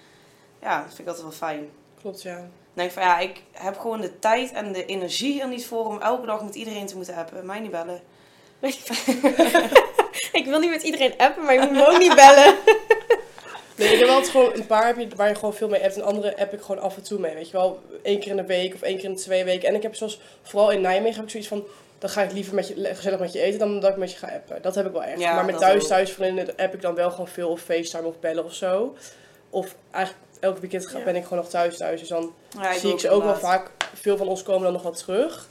[0.62, 1.70] ja, vind ik altijd wel fijn.
[2.02, 2.36] Klopt, ja.
[2.36, 2.48] Dan
[2.88, 5.86] denk ik van, ja, ik heb gewoon de tijd en de energie er niet voor
[5.86, 7.46] om elke dag met iedereen te moeten hebben.
[7.46, 8.02] Mij niet bellen.
[10.40, 12.56] ik wil niet met iedereen appen, maar je moet me ook niet bellen.
[13.76, 15.96] Nee, ik heb altijd gewoon een paar heb je, waar je gewoon veel mee hebt.
[15.96, 17.34] En andere app ik gewoon af en toe mee.
[17.34, 19.68] Weet je wel, één keer in de week of één keer in de twee weken.
[19.70, 21.64] En ik heb zoals, vooral in Nijmegen heb ik zoiets van...
[22.00, 24.18] Dan ga ik liever met je, gezellig met je eten dan dat ik met je
[24.18, 24.62] ga appen.
[24.62, 25.20] Dat heb ik wel echt.
[25.20, 28.20] Ja, maar met thuis, thuis vriendinnen app ik dan wel gewoon veel of FaceTime of
[28.20, 28.96] bellen of zo.
[29.50, 31.04] Of eigenlijk elke weekend ga- Ja.
[31.04, 32.00] ben ik gewoon nog thuis thuis.
[32.00, 33.72] Dus dan Ja, zie ik ze ook wel vaak.
[33.94, 35.48] Veel van ons komen dan nog wel terug.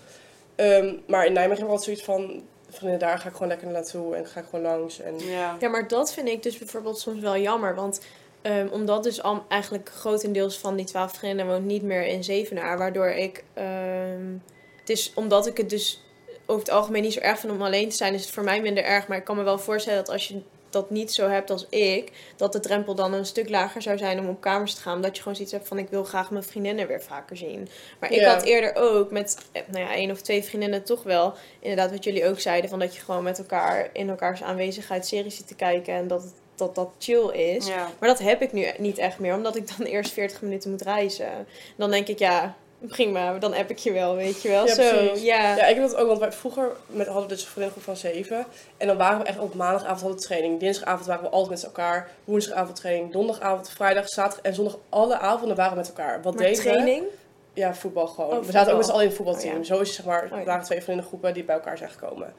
[0.56, 2.42] Ehm, maar in Nijmegen heb ik altijd zoiets van...
[2.70, 5.00] Vrienden, daar ga ik gewoon lekker naartoe en ga ik gewoon langs.
[5.00, 5.56] En Ja.
[5.60, 7.74] Ja, maar dat vind ik dus bijvoorbeeld soms wel jammer.
[7.74, 8.00] Want
[8.42, 12.78] ehm, omdat dus al, eigenlijk grotendeels van die twaalf vrienden woont niet meer in Zevenaar.
[12.78, 13.44] Waardoor ik...
[13.54, 14.36] ehm,
[14.80, 16.02] het is omdat ik het dus
[16.46, 18.60] over het algemeen niet zo erg vind om alleen te zijn, is het voor mij
[18.60, 19.08] minder erg.
[19.08, 22.12] Maar ik kan me wel voorstellen dat als je dat niet zo hebt als ik,
[22.36, 24.94] dat de drempel dan een stuk lager zou zijn om op kamers te gaan.
[24.96, 27.68] Omdat je gewoon zoiets hebt van ik wil graag mijn vriendinnen weer vaker zien.
[28.00, 31.34] Maar ik had eerder ook met eh, nou ja, één of twee vriendinnen toch wel,
[31.60, 35.36] inderdaad wat jullie ook zeiden, van dat je gewoon met elkaar in elkaars aanwezigheid series
[35.36, 37.66] zit te kijken en dat het- dat, dat chill is.
[37.66, 37.90] Ja.
[37.98, 40.82] Maar dat heb ik nu niet echt meer, omdat ik dan eerst 40 minuten moet
[40.82, 41.46] reizen.
[41.76, 44.66] Dan denk ik, ja, prima, dan app ik je wel, weet je wel.
[44.66, 45.22] Ja, Zo, precies.
[45.24, 45.56] ja.
[45.56, 47.96] Ja, ik heb dat ook, want wij vroeger met, hadden we dus een vriendengroep van
[47.96, 48.46] zeven.
[48.76, 50.60] En dan waren we echt op maandagavond hadden we training.
[50.60, 52.10] Dinsdagavond waren we altijd met elkaar.
[52.24, 53.12] Woensdagavond training.
[53.12, 54.78] Donderdagavond, vrijdag, zaterdag en zondag.
[54.88, 56.22] Alle avonden waren we met elkaar.
[56.22, 56.68] Wat Maar deden we?
[56.70, 57.04] training?
[57.52, 58.38] Ja, voetbal gewoon.
[58.38, 59.52] Oh, we zaten ook met z'n allen in een voetbalteam.
[59.52, 59.64] Oh, ja.
[59.64, 60.44] Zo is het zeg maar, Oh, ja.
[60.44, 62.34] waren twee vriendengroepen die bij elkaar zijn gekomen.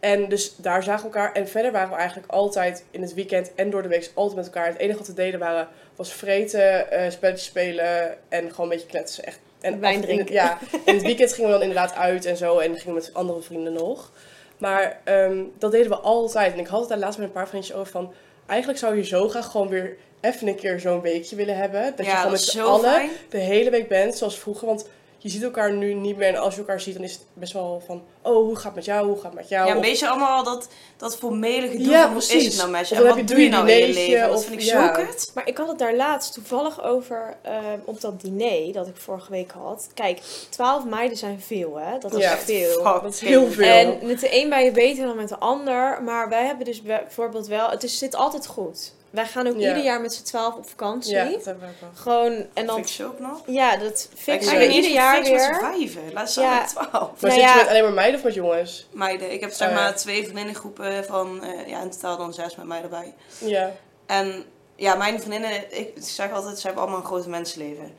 [0.00, 1.32] En dus daar zagen we elkaar.
[1.32, 4.44] En verder waren we eigenlijk altijd in het weekend en door de week altijd met
[4.46, 4.66] elkaar.
[4.66, 8.86] Het enige wat we deden waren, was vreten, eh, spelletjes spelen en gewoon een beetje
[8.86, 9.24] kletsen.
[9.24, 9.38] Echt.
[9.64, 10.34] En Wijn in- drinken.
[10.34, 12.58] ja, in het weekend gingen we dan inderdaad uit en zo.
[12.58, 14.10] En gingen we met andere vrienden nog.
[14.58, 16.52] Maar ehm, dat deden we altijd.
[16.52, 18.12] En ik had het daar laatst met een paar vriendjes over van...
[18.46, 21.82] Eigenlijk zou je zo graag gewoon weer even een keer zo'n weekje willen hebben.
[21.96, 23.10] Dat je gewoon dat met z'n allen fijn.
[23.28, 24.66] de hele week bent, zoals vroeger.
[24.66, 24.88] Want
[25.24, 26.28] je ziet elkaar nu niet meer.
[26.28, 28.02] En als je elkaar ziet, dan is het best wel van...
[28.22, 29.06] Oh, hoe gaat het met jou?
[29.06, 29.64] Hoe gaat het met jou?
[29.66, 32.46] Ja, een Of- beetje allemaal dat, dat voormelige doel Ja, hoe is precies.
[32.48, 32.94] het nou met je?
[32.94, 34.28] En wat je- doe je nou in je leven?
[34.28, 34.86] Dat of- vind ik ja.
[34.96, 35.30] zo kut.
[35.34, 39.30] Maar ik had het daar laatst toevallig over eh, op dat diner dat ik vorige
[39.30, 39.88] week had.
[39.94, 41.98] Kijk, 12 meiden zijn veel, hè?
[41.98, 42.32] Dat is Ja.
[42.32, 42.82] echt veel.
[42.82, 43.64] Dat is heel veel.
[43.66, 46.02] En met de een ben je beter dan met de ander.
[46.02, 47.70] Maar wij hebben dus bijvoorbeeld wel...
[47.70, 48.92] Het is, zit altijd goed.
[49.14, 49.68] Wij gaan ook Ja.
[49.68, 51.14] ieder jaar met z'n twaalf op vakantie.
[51.14, 51.90] ja, dat hebben we ook wel.
[51.94, 52.74] Gewoon, en dan...
[52.74, 53.42] vind ik zo knap.
[53.46, 55.70] Ja, dat fixen we ieder jaar gefixt met z'n weer.
[55.72, 56.12] vijven.
[56.12, 56.58] Laat staan Ja.
[56.60, 56.90] met twaalf.
[56.92, 57.50] Maar Nou zit ja.
[57.52, 58.86] je met alleen maar meiden of met jongens?
[58.92, 59.32] Meiden.
[59.32, 59.80] Ik heb zeg Oh, ja.
[59.80, 63.14] maar twee vriendinnengroepen van, eh, ja, in totaal dan zes met mij erbij.
[63.38, 63.72] Ja.
[64.06, 64.44] En
[64.76, 67.94] ja, mijn vriendinnen, ik zeg altijd, ze hebben allemaal een grote mensenleven.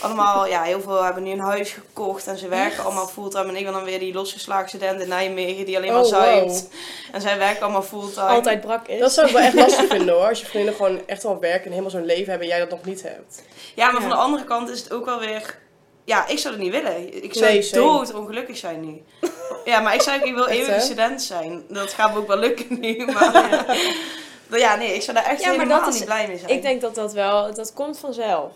[0.00, 3.48] Allemaal, ja, heel veel hebben nu een huis gekocht en ze werken allemaal fulltime.
[3.48, 6.46] En ik ben dan weer die losgeslagen student in Nijmegen die alleen maar Oh, zuipt.
[6.50, 6.72] wow.
[7.12, 8.26] En zij werken allemaal fulltime.
[8.26, 9.00] Altijd brak is.
[9.00, 10.28] Dat zou ik wel echt lastig vinden hoor.
[10.28, 12.70] Als je vrienden gewoon echt wel werken en helemaal zo'n leven hebben en jij dat
[12.70, 13.42] nog niet hebt.
[13.74, 15.58] Ja, maar van de andere kant is het ook wel weer...
[16.04, 17.22] Ja, ik zou het niet willen.
[17.24, 19.02] Ik zou Nee, dood ongelukkig zijn nu.
[19.64, 21.64] Ja, maar ik ook, ik wil eeuwig student zijn.
[21.68, 23.76] Dat gaat me ook wel lukken nu, maar...
[24.50, 26.50] Ja, nee, ik zou daar echt Ja, maar helemaal is- niet blij mee zijn.
[26.50, 28.50] Ik denk dat dat wel, dat komt vanzelf.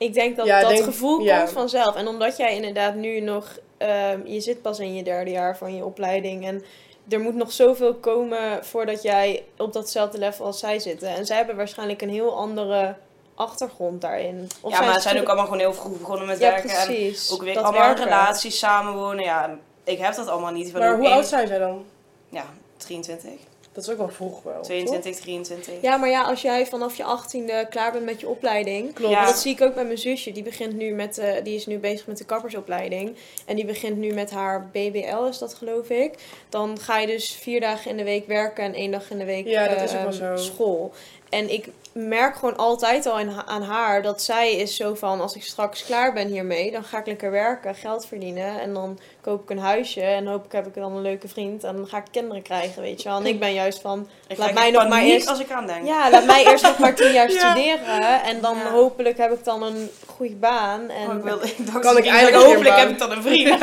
[0.00, 1.38] Ik denk dat Ja, dat denk- gevoel ja.
[1.38, 1.94] komt vanzelf.
[1.96, 5.76] En omdat jij inderdaad nu nog, ehm, je zit pas in je derde jaar van
[5.76, 6.62] je opleiding en
[7.08, 11.08] er moet nog zoveel komen voordat jij op datzelfde level als zij zitten.
[11.08, 12.94] En zij hebben waarschijnlijk een heel andere
[13.34, 14.48] achtergrond daarin.
[14.60, 16.70] Of ja, maar ze zijn ook allemaal gewoon heel vroeg begonnen met Ja, werken.
[16.70, 17.32] En precies.
[17.32, 18.04] ook weer dat allemaal werken.
[18.04, 19.24] relaties samenwonen.
[19.24, 20.72] Ja, ik heb dat allemaal niet.
[20.72, 21.84] Maar hoe oud zijn zij dan?
[22.28, 22.44] Ja,
[22.76, 23.30] 23,
[23.72, 24.54] Dat is ook wel vroeg wel.
[24.54, 24.62] toch?
[24.62, 25.74] 22, 23.
[25.82, 28.92] Ja, maar ja, als jij vanaf je achttiende klaar bent met je opleiding.
[28.94, 29.12] Klopt.
[29.12, 29.24] Ja.
[29.24, 30.32] Dat zie ik ook met mijn zusje.
[30.32, 33.16] Die begint nu met, eh, die is nu bezig met de kappersopleiding.
[33.46, 36.14] En die begint nu met haar BBL, is dat geloof ik.
[36.48, 39.24] Dan ga je dus vier dagen in de week werken en één dag in de
[39.24, 40.36] week Ja, dat is ook wel zo.
[40.36, 40.92] school.
[41.30, 45.20] En ik merk gewoon altijd al in, aan haar dat zij is zo van...
[45.20, 48.60] als ik straks klaar ben hiermee, dan ga ik lekker werken, geld verdienen.
[48.60, 51.64] En dan koop ik een huisje en hoop ik heb ik dan een leuke vriend.
[51.64, 53.18] En dan ga ik kinderen krijgen, weet je wel.
[53.18, 54.08] En ik ben juist van...
[54.28, 55.86] Ik Laat mij nog maar eerst- als ik aan denk.
[55.86, 57.50] Ja, laat mij eerst nog maar tien jaar Ja.
[57.50, 58.22] studeren.
[58.22, 58.70] En dan Ja.
[58.70, 60.88] hopelijk heb ik dan een goede baan.
[60.88, 63.58] En Oh, ik, ik Kan ik eindelijk hopelijk heb ik dan een vriend.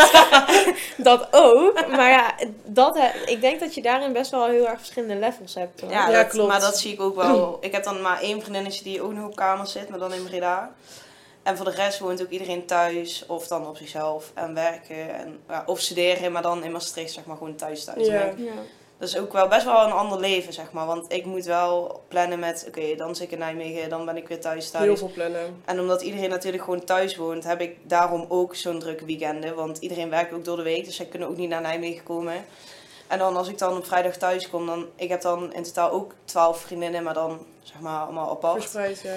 [0.98, 1.88] dat ook.
[1.96, 2.34] Maar ja,
[2.66, 5.82] dat, ik denk dat je daarin best wel heel erg verschillende levels hebt.
[5.82, 5.92] Hoor.
[5.92, 6.50] Ja, Ja, dat, klopt.
[6.50, 7.57] maar dat zie ik ook wel.
[7.60, 10.24] Ik heb dan maar één vriendinnetje die ook nog op kamer zit, maar dan in
[10.24, 10.76] Breda.
[11.44, 15.16] En voor de rest woont ook iedereen thuis of dan op zichzelf en werken.
[15.16, 18.08] En, ja, of studeren, maar dan in Maastricht zeg maar gewoon thuis thuis.
[18.08, 18.34] Ja.
[18.98, 20.86] Dat is ook wel best wel een ander leven zeg maar.
[20.86, 24.28] Want ik moet wel plannen met, oké, dan zit ik in Nijmegen, dan ben ik
[24.28, 24.86] weer thuis thuis.
[24.86, 25.62] Heel veel plannen.
[25.66, 29.56] En omdat iedereen natuurlijk gewoon thuis woont, heb ik daarom ook zo'n drukke weekenden.
[29.56, 32.46] Want iedereen werkt ook door de week, dus zij kunnen ook niet naar Nijmegen komen.
[33.08, 34.86] En dan als ik dan op vrijdag thuis kom, dan...
[34.96, 38.62] Ik heb dan in totaal ook twaalf vriendinnen, maar dan zeg maar allemaal apart.
[38.62, 39.14] Verspreid, ja.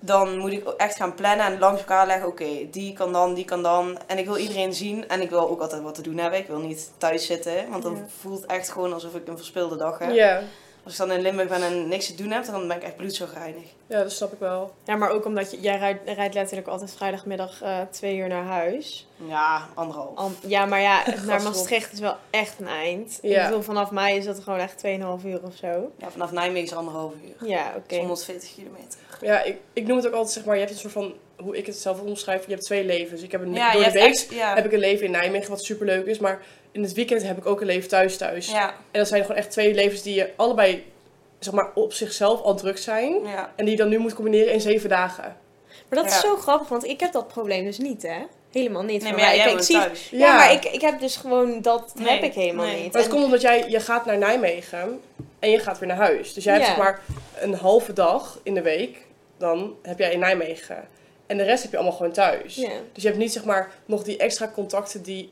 [0.00, 2.28] Dan moet ik echt gaan plannen en langs elkaar leggen.
[2.28, 3.98] Oké, die kan dan, die kan dan.
[4.06, 6.38] En ik wil iedereen zien en ik wil ook altijd wat te doen hebben.
[6.38, 8.04] Ik wil niet thuis zitten, want dan Ja.
[8.20, 10.10] voelt het echt gewoon alsof ik een verspilde dag heb.
[10.14, 10.42] Ja.
[10.84, 12.96] Als ik dan in Limburg ben en niks te doen heb, dan ben ik echt
[12.96, 13.64] bloedzagrijnig.
[13.86, 14.74] ja, dat snap ik wel.
[14.84, 18.44] ja, maar ook omdat je, jij rijdt, rijdt letterlijk altijd vrijdagmiddag eh, twee uur naar
[18.44, 19.06] huis.
[19.28, 20.16] Ja, anderhalf.
[20.16, 21.42] Al- ja, maar ja, naar.
[21.42, 23.18] Maastricht is wel echt een eind.
[23.22, 23.40] Ja.
[23.40, 25.90] Ik bedoel, vanaf mij is dat gewoon echt 2,5 uur of zo.
[25.98, 27.48] Ja, vanaf Nijmegen is anderhalf uur.
[27.48, 27.94] Ja, oké.
[27.94, 28.98] is 140 kilometer.
[29.20, 31.56] Ja, ik, ik noem het ook altijd, zeg maar, je hebt een soort van, hoe
[31.56, 33.22] ik het zelf omschrijf, je hebt twee levens.
[33.22, 34.32] Ik heb een, Ja, door je de hebt week echt...
[34.34, 34.54] Ja.
[34.54, 36.42] heb ik een leven in Nijmegen, wat superleuk is, maar
[36.74, 38.50] in het weekend heb ik ook een leven thuis thuis.
[38.50, 40.84] Ja, En dat zijn gewoon echt twee levens die je allebei,
[41.38, 43.18] zeg maar, op zichzelf al druk zijn.
[43.24, 43.52] ja.
[43.56, 45.36] En die je dan nu moet combineren in zeven dagen.
[45.88, 48.18] Maar dat is zo grappig, want ik heb dat probleem dus niet, hè?
[48.52, 49.02] Helemaal niet.
[49.02, 50.08] Nee, voor maar ja, ik, zie, thuis.
[50.10, 52.82] Ja, maar ik, ik heb dus gewoon, dat Nee, heb ik helemaal nee.
[52.82, 52.92] niet.
[52.92, 55.00] Maar het En- komt omdat jij, je gaat naar Nijmegen
[55.38, 56.32] en je gaat weer naar huis.
[56.34, 57.00] Dus jij hebt zeg maar
[57.40, 59.06] een halve dag in de week,
[59.38, 60.88] dan heb jij in Nijmegen.
[61.26, 62.54] En de rest heb je allemaal gewoon thuis.
[62.54, 62.70] Ja.
[62.92, 65.30] Dus je hebt niet zeg maar nog die extra contacten die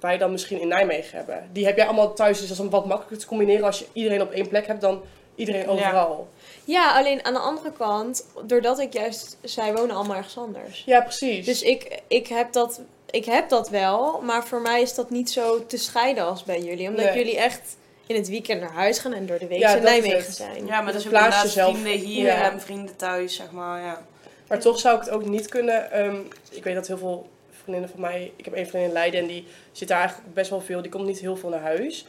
[0.00, 1.48] wij dan misschien in Nijmegen hebben.
[1.52, 3.86] Die heb jij allemaal thuis, dus dat is dan wat makkelijker te combineren als je
[3.92, 5.02] iedereen op één plek hebt dan
[5.34, 6.28] iedereen overal.
[6.64, 10.82] Ja, alleen aan de andere kant, doordat ik juist, zij wonen allemaal ergens anders.
[10.86, 11.46] Ja, precies.
[11.46, 15.30] Dus ik, ik, heb dat, ik heb dat wel, maar voor mij is dat niet
[15.30, 16.88] zo te scheiden als bij jullie.
[16.88, 17.16] Omdat Nee.
[17.16, 17.76] jullie echt
[18.06, 20.66] in het weekend naar huis gaan en door de week Ja, in Nijmegen zijn.
[20.66, 21.78] Ja, maar dat is ook jezelf.
[21.78, 22.50] vrienden hier Ja.
[22.50, 24.02] en vrienden thuis, zeg maar, ja.
[24.48, 25.90] Maar toch zou ik het ook niet kunnen.
[25.92, 26.16] ehm,
[26.50, 27.28] ik weet dat heel veel
[27.70, 28.32] vriendinnen van mij.
[28.36, 30.82] Ik heb een vriendin in Leiden en die zit daar eigenlijk best wel veel.
[30.82, 32.06] Die komt niet heel veel naar huis.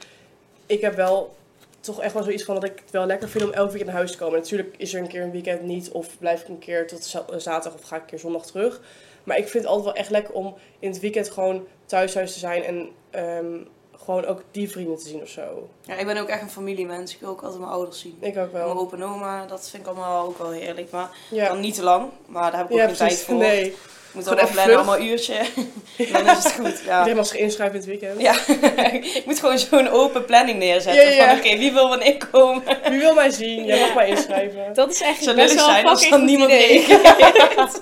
[0.65, 1.36] Ik heb wel
[1.80, 3.95] toch echt wel zoiets van dat ik het wel lekker vind om elk weekend naar
[3.95, 4.39] huis te komen.
[4.39, 7.26] Natuurlijk is er een keer een weekend niet of blijf ik een keer tot za-
[7.39, 8.82] zaterdag of ga ik een keer zondag terug.
[9.24, 12.34] Maar ik vind het altijd wel echt lekker om in het weekend gewoon thuis thuis
[12.34, 13.58] te zijn en ehm,
[14.04, 15.69] gewoon ook die vrienden te zien of zo.
[15.82, 15.95] ja.
[15.95, 17.13] Ik ben ook echt een familiemens.
[17.13, 18.17] Ik wil ook altijd mijn ouders zien.
[18.19, 18.78] Ik ook Mijn wel.
[18.80, 20.91] opa en oma, dat vind ik allemaal ook wel heerlijk.
[20.91, 23.36] Maar Ja, dan niet te lang, maar daar heb ik ook ja geen tijd voor.
[23.36, 23.76] Nee.
[24.12, 25.34] Ik moet Gewoon allemaal even plannen, allemaal een uurtje.
[26.13, 26.97] Dan is het goed, ja.
[26.97, 28.21] Iedereen mag zich inschrijven in het weekend.
[28.21, 28.34] Ja,
[29.19, 31.04] ik moet gewoon zo'n open planning neerzetten.
[31.04, 31.28] Ja, ja.
[31.28, 32.63] Van oké, wie wil wanneer komen?
[32.89, 33.65] Wie wil mij zien?
[33.65, 34.74] Jij mag mij inschrijven.
[34.74, 36.86] Dat is zou best wel zijn als dan niemand idee.
[36.86, 37.80] reageert.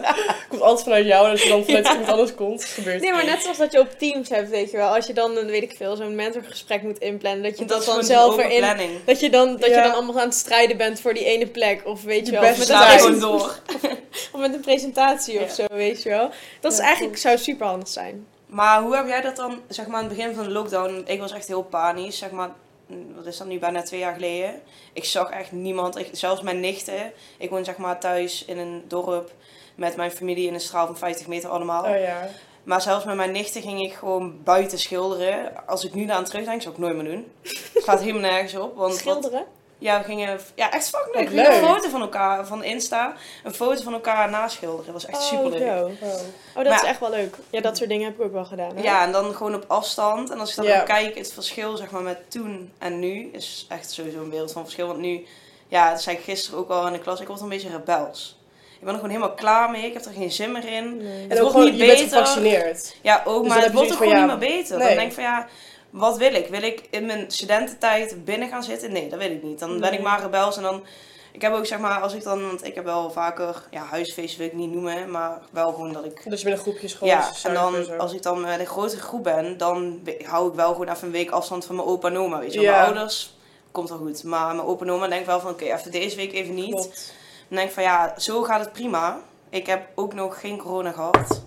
[0.50, 3.26] komt altijd vanuit jou en als je dan vanuit iemand anders komt, gebeurt Nee, maar
[3.26, 4.96] net zoals dat je op Teams hebt, weet je wel.
[4.96, 7.44] Als je dan, een, weet ik veel, zo'n mentorgesprek moet inplannen.
[7.44, 8.60] Dat je dat, dan zelf open erin...
[8.60, 8.92] planning.
[9.06, 11.82] Dat je dan, dat je dan allemaal aan het strijden bent voor die ene plek.
[11.86, 12.42] Of weet je wel.
[12.42, 13.60] Of met, een je present- door.
[14.34, 16.19] of met een presentatie of zo, weet je wel.
[16.60, 18.28] Dat is eigenlijk, zou super handig zijn.
[18.46, 21.04] Maar hoe heb jij dat dan, zeg maar, aan het begin van de lockdown?
[21.06, 22.50] Ik was echt heel panisch, zeg maar.
[22.88, 24.62] mm, Wat is dat nu, bijna twee jaar geleden?
[24.94, 27.12] Ik zag echt niemand, ik, zelfs mijn nichten.
[27.38, 29.32] Ik woon zeg maar thuis in een dorp
[29.76, 31.84] met mijn familie in een straal van 50 meter allemaal.
[31.84, 32.30] Oh ja.
[32.64, 35.68] Maar zelfs met mijn nichten ging ik gewoon buiten schilderen.
[35.68, 37.32] Als ik nu daaraan terugdenk, zou ik nooit meer doen.
[37.74, 38.76] Het gaat helemaal nergens op.
[38.76, 39.46] Want wat- Schilderen?
[39.80, 41.24] Ja, we gingen, ja, echt fucking leuk.
[41.24, 41.70] We gingen een leuk.
[41.70, 43.14] foto van elkaar, van Insta,
[43.44, 44.86] een foto van elkaar naschilderen.
[44.86, 45.62] Dat was echt super Oh, leuk.
[45.68, 45.86] zo.
[46.06, 46.12] Oh.
[46.12, 46.20] Oh,
[46.56, 47.36] dat Maar- is echt wel leuk.
[47.50, 48.76] Ja, dat soort dingen heb ik ook wel gedaan.
[48.76, 48.84] Hè?
[48.84, 50.30] Ja, en dan gewoon op afstand.
[50.30, 53.66] En als ik dan ook kijk, het verschil zeg maar met toen en nu is
[53.70, 54.88] echt sowieso een wereld van verschil.
[54.88, 55.26] Want nu,
[55.68, 58.38] ja, dat zei ik gisteren ook al in de klas, ik word een beetje rebels.
[58.80, 60.98] Ik ben er gewoon helemaal klaar mee, ik heb er geen zin meer in.
[60.98, 61.26] Nee.
[61.30, 62.18] Het wordt gewoon, niet je bent beter.
[62.18, 62.96] gevaccineerd.
[63.02, 64.78] Ja, ook, Dus maar het wordt ook gewoon niet meer beter.
[64.78, 64.88] nee.
[64.88, 65.48] Dan denk ik van ja,
[65.90, 66.48] wat wil ik?
[66.48, 68.92] Wil ik in mijn studententijd binnen gaan zitten?
[68.92, 69.60] Nee, dat wil ik niet.
[69.60, 70.02] Dan ben ik Nee.
[70.02, 70.84] maar rebels en dan
[71.32, 74.38] ik heb ook zeg maar, als ik dan, want ik heb wel vaker, ja, huisfeest
[74.38, 77.14] wil ik niet noemen, maar wel gewoon dat ik Dus binnen groepjes gewoon.
[77.14, 77.96] ja, samen en dan en zo.
[77.96, 81.14] als ik dan met een grotere groep ben, dan hou ik wel gewoon even een
[81.14, 82.40] week afstand van mijn opa en oma.
[82.40, 82.68] Weet je, wel.
[82.70, 82.76] Ja.
[82.76, 83.38] mijn ouders
[83.72, 84.24] komt wel goed.
[84.24, 86.72] Maar mijn opa en oma denkt wel van oké, even deze week even niet.
[86.72, 87.14] Klopt.
[87.48, 89.20] Dan denk ik van ja, zo gaat het prima.
[89.50, 91.42] Ik heb ook nog geen corona gehad.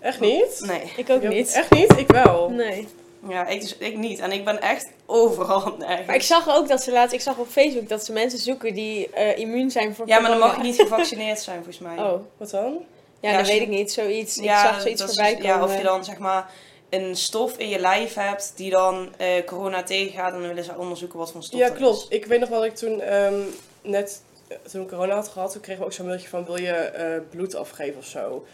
[0.00, 0.60] Echt niet?
[0.60, 0.92] Nee.
[0.96, 1.52] Ik ook Ik niet.
[1.52, 1.96] Echt niet?
[1.96, 2.50] Ik wel.
[2.50, 2.88] Nee.
[3.28, 4.18] Ja, ik, dus, ik niet.
[4.18, 6.06] En ik ben echt overal nergens.
[6.06, 8.74] Maar ik zag ook dat ze laatst, ik zag op Facebook dat ze mensen zoeken
[8.74, 11.96] die eh, immuun zijn voor Ja, maar dan mag je niet gevaccineerd zijn volgens mij.
[12.04, 12.78] Oh, Wat dan?
[13.20, 13.92] ja, Ja, dat weet ik niet.
[13.92, 14.36] Zoiets.
[14.36, 15.46] ik Ja, zag zoiets voorbij komen.
[15.46, 16.50] Ja, of je dan zeg maar
[16.90, 20.32] een stof in je lijf hebt die dan eh, corona tegengaat.
[20.32, 21.96] En dan willen ze onderzoeken wat voor stof Ja, dat klopt.
[21.98, 22.06] is.
[22.08, 23.40] Ik weet nog wel dat ik toen ehm,
[23.82, 26.60] net, eh, toen ik corona had gehad, toen kregen we ook zo'n mailtje van wil
[26.60, 28.44] je eh, bloed afgeven of zo.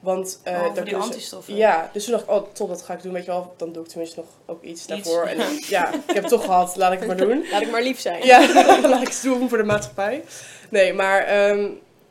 [0.00, 1.54] Want eh Oh, die ze- antistoffen.
[1.56, 3.12] Ja, dus toen dacht ik, oh top, dat ga ik doen.
[3.12, 4.86] Weet je wel, dan doe ik tenminste nog ook iets, Iets.
[4.86, 5.22] daarvoor.
[5.24, 5.38] En
[5.76, 7.44] ja, ik heb het toch gehad, laat ik het maar doen.
[7.50, 8.26] Laat ik maar lief zijn.
[8.26, 8.38] Ja,
[8.88, 10.24] laat ik het doen voor de maatschappij.
[10.68, 11.68] Nee, maar ehm,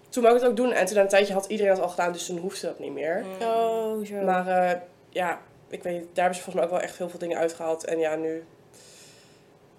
[0.10, 0.72] toen wou ik het ook doen.
[0.72, 2.94] En toen na een tijdje had iedereen dat al gedaan, dus toen hoefde dat niet
[2.94, 3.24] meer.
[3.26, 3.48] Mm.
[3.48, 4.16] Oh, zo.
[4.16, 7.20] Maar eh, ja, ik weet daar hebben ze volgens mij ook wel echt heel veel
[7.20, 7.86] dingen uitgehaald.
[7.86, 8.44] En ja, nu,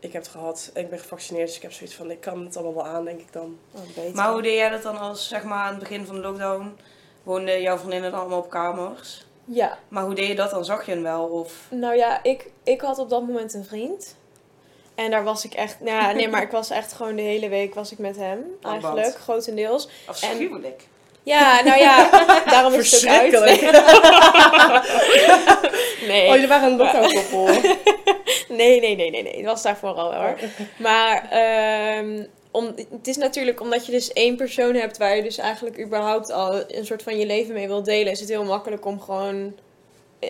[0.01, 2.45] ik heb het gehad en ik ben gevaccineerd, dus ik heb zoiets van, ik kan
[2.45, 3.59] het allemaal wel aan, denk ik dan.
[3.71, 4.15] Oh, beter.
[4.15, 6.77] Maar hoe deed jij dat dan als, zeg maar, aan het begin van de lockdown?
[7.23, 9.25] Woonden jouw vriendinnen dan allemaal op kamers?
[9.45, 10.65] Ja, Maar hoe deed je dat dan?
[10.65, 11.25] Zag je hem wel?
[11.25, 11.53] Of...
[11.69, 14.17] nou ja, ik, ik had op dat moment een vriend.
[14.95, 17.49] En daar was ik echt, nou ja, nee, maar ik was echt gewoon de hele
[17.49, 19.89] week was ik met hem, Oh, eigenlijk, grotendeels.
[20.07, 20.83] Afschuwelijk.
[21.23, 22.11] Ja, nou ja,
[22.51, 23.61] daarom is het ook uit.
[26.07, 26.27] Nee.
[26.27, 27.45] Oh, jullie waren een lockdown koppel.
[28.49, 29.37] Nee, nee, nee, nee, nee.
[29.37, 30.35] Het was daarvoor al hoor.
[30.77, 35.39] Maar ehm, om, het is natuurlijk omdat je dus één persoon hebt waar je dus
[35.39, 38.85] eigenlijk überhaupt al een soort van je leven mee wilt delen, is het heel makkelijk
[38.87, 39.55] om gewoon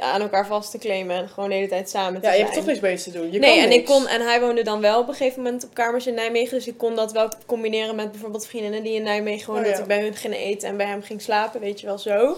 [0.00, 2.42] aan elkaar vast te claimen en gewoon de hele tijd samen te Ja, je zijn.
[2.50, 3.32] hebt toch niks beters te doen.
[3.32, 5.64] Je nee, kan en ik kon, en hij woonde dan wel op een gegeven moment
[5.64, 6.56] op kamers in Nijmegen.
[6.56, 9.72] Dus ik kon dat wel combineren met bijvoorbeeld vriendinnen die in Nijmegen woonden.
[9.72, 9.94] Oh, Dat ja.
[9.94, 12.36] ik bij hun ging eten en bij hem ging slapen, weet je wel zo.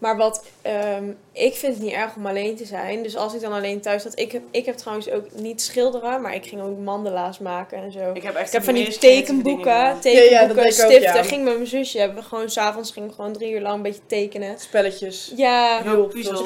[0.00, 3.02] Maar wat, ehm, ik vind het niet erg om alleen te zijn.
[3.02, 6.20] Dus als ik dan alleen thuis zat, ik heb, ik heb trouwens ook niet schilderen,
[6.20, 8.12] maar ik ging ook mandala's maken en zo.
[8.14, 11.00] Ik heb echt Ik heb de van die tekenboeken, tekenboeken, Ja, ja, stiften.
[11.00, 11.22] ja.
[11.22, 13.82] Ging met mijn zusje, hebben we gewoon s'avonds gingen we gewoon drie uur lang een
[13.82, 14.58] beetje tekenen.
[14.58, 16.40] Spelletjes, Ja, Heel puzzels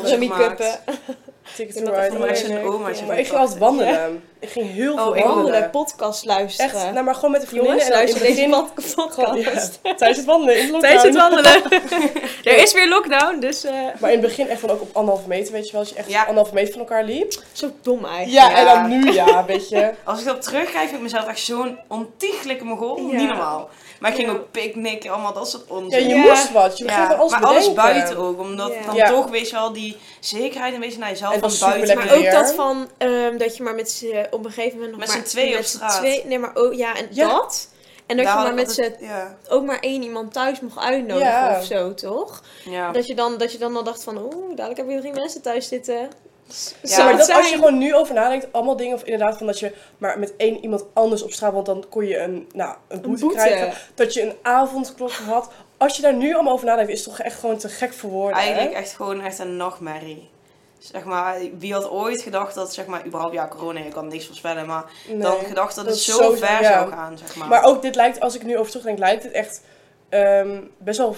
[1.56, 2.18] Ik to vind dat ride.
[2.18, 3.00] Maar zijn oma's.
[3.00, 4.22] ik ging altijd wandelen.
[4.38, 5.34] Ik ging heel Oh, veel wandelen.
[5.34, 6.72] Wandelen, podcast luisteren.
[6.72, 7.78] Echt, nou maar gewoon met de vriendinnen.
[7.86, 8.94] Jongens, en dan in luister het deze
[9.34, 9.80] podcast.
[9.82, 11.62] tijdens het wandelen in de Tijdens het wandelen.
[12.54, 13.64] er is weer lockdown, dus...
[13.64, 15.80] eh Maar in het begin echt van ook op anderhalve meter, weet je wel.
[15.80, 17.32] Als je echt anderhalve meter van elkaar liep.
[17.52, 18.32] Zo dom eigenlijk.
[18.32, 19.90] Ja, en dan nu ja, weet je.
[20.04, 22.98] Als ik erop terugkijk, vind ik mezelf echt zo'n ontiegelijke mogol.
[22.98, 23.68] Niet normaal.
[24.04, 24.38] Maar ik ging Ja.
[24.38, 26.08] ook picknicken, allemaal dat soort Ja, onzin.
[26.08, 26.22] je Ja.
[26.22, 26.78] moest wat.
[26.78, 28.86] Je Ja, alles maar alles buiten ook, omdat Ja.
[28.86, 29.08] dan Ja.
[29.08, 31.96] toch, weet je wel, die zekerheid een beetje naar jezelf En van buiten.
[31.96, 35.00] Maar ook dat van ehm, dat je maar met z'n op een gegeven moment nog
[35.00, 35.96] Met maar z'n tweeën op met z'n straat.
[35.96, 37.28] twee- nee, maar ook ja en Ja.
[37.28, 37.68] dat.
[38.06, 39.36] En dat Daar je maar met z'n Ja.
[39.48, 41.58] ook maar één iemand thuis mocht uitnodigen Ja.
[41.58, 42.42] of zo, toch?
[42.64, 42.92] ja.
[42.92, 45.42] Dat je dan dat je dan al dacht van, oeh, dadelijk heb je drie mensen
[45.42, 46.08] thuis zitten.
[46.82, 49.58] Ja, maar dat, als je gewoon nu over nadenkt, allemaal dingen, of inderdaad van dat
[49.58, 53.00] je maar met één iemand anders op straat, want dan kon je een, nou, een
[53.00, 53.36] boete, boete.
[53.36, 53.72] krijgen.
[53.94, 55.50] Dat je een avondklok had.
[55.76, 58.10] Als je daar nu allemaal over nadenkt, is het toch echt gewoon te gek voor
[58.10, 58.38] woorden.
[58.38, 58.44] hè?
[58.44, 60.28] Eigenlijk echt gewoon echt een nachtmerrie.
[60.78, 64.26] Zeg maar, wie had ooit gedacht dat, zeg maar, überhaupt, ja, corona, je kan niks
[64.26, 65.18] voorspellen, maar Nee.
[65.18, 66.72] dan gedacht dat, Dat het zo zo- ver ja.
[66.72, 67.48] zou gaan, zeg maar.
[67.48, 69.62] Maar ook dit lijkt, als ik nu over terugdenk, lijkt het echt
[70.08, 71.16] ehm, best wel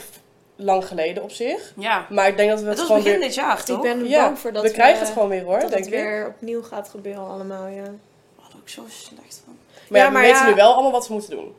[0.57, 1.73] lang geleden op zich.
[1.77, 3.29] ja, Maar ik denk dat we het, het was gewoon begin weer...
[3.29, 3.77] dit jaar, toch?
[3.77, 5.93] Ik ben Ja, bang voor dat we krijgen het gewoon weer hoor, dat denk het
[5.95, 6.01] ik.
[6.01, 7.83] weer opnieuw gaat gebeuren allemaal, ja.
[7.83, 7.93] Daar
[8.41, 9.57] had ik zo slecht van.
[9.89, 11.55] Maar ja, Ja, we maar weten nu wel allemaal wat we moeten doen.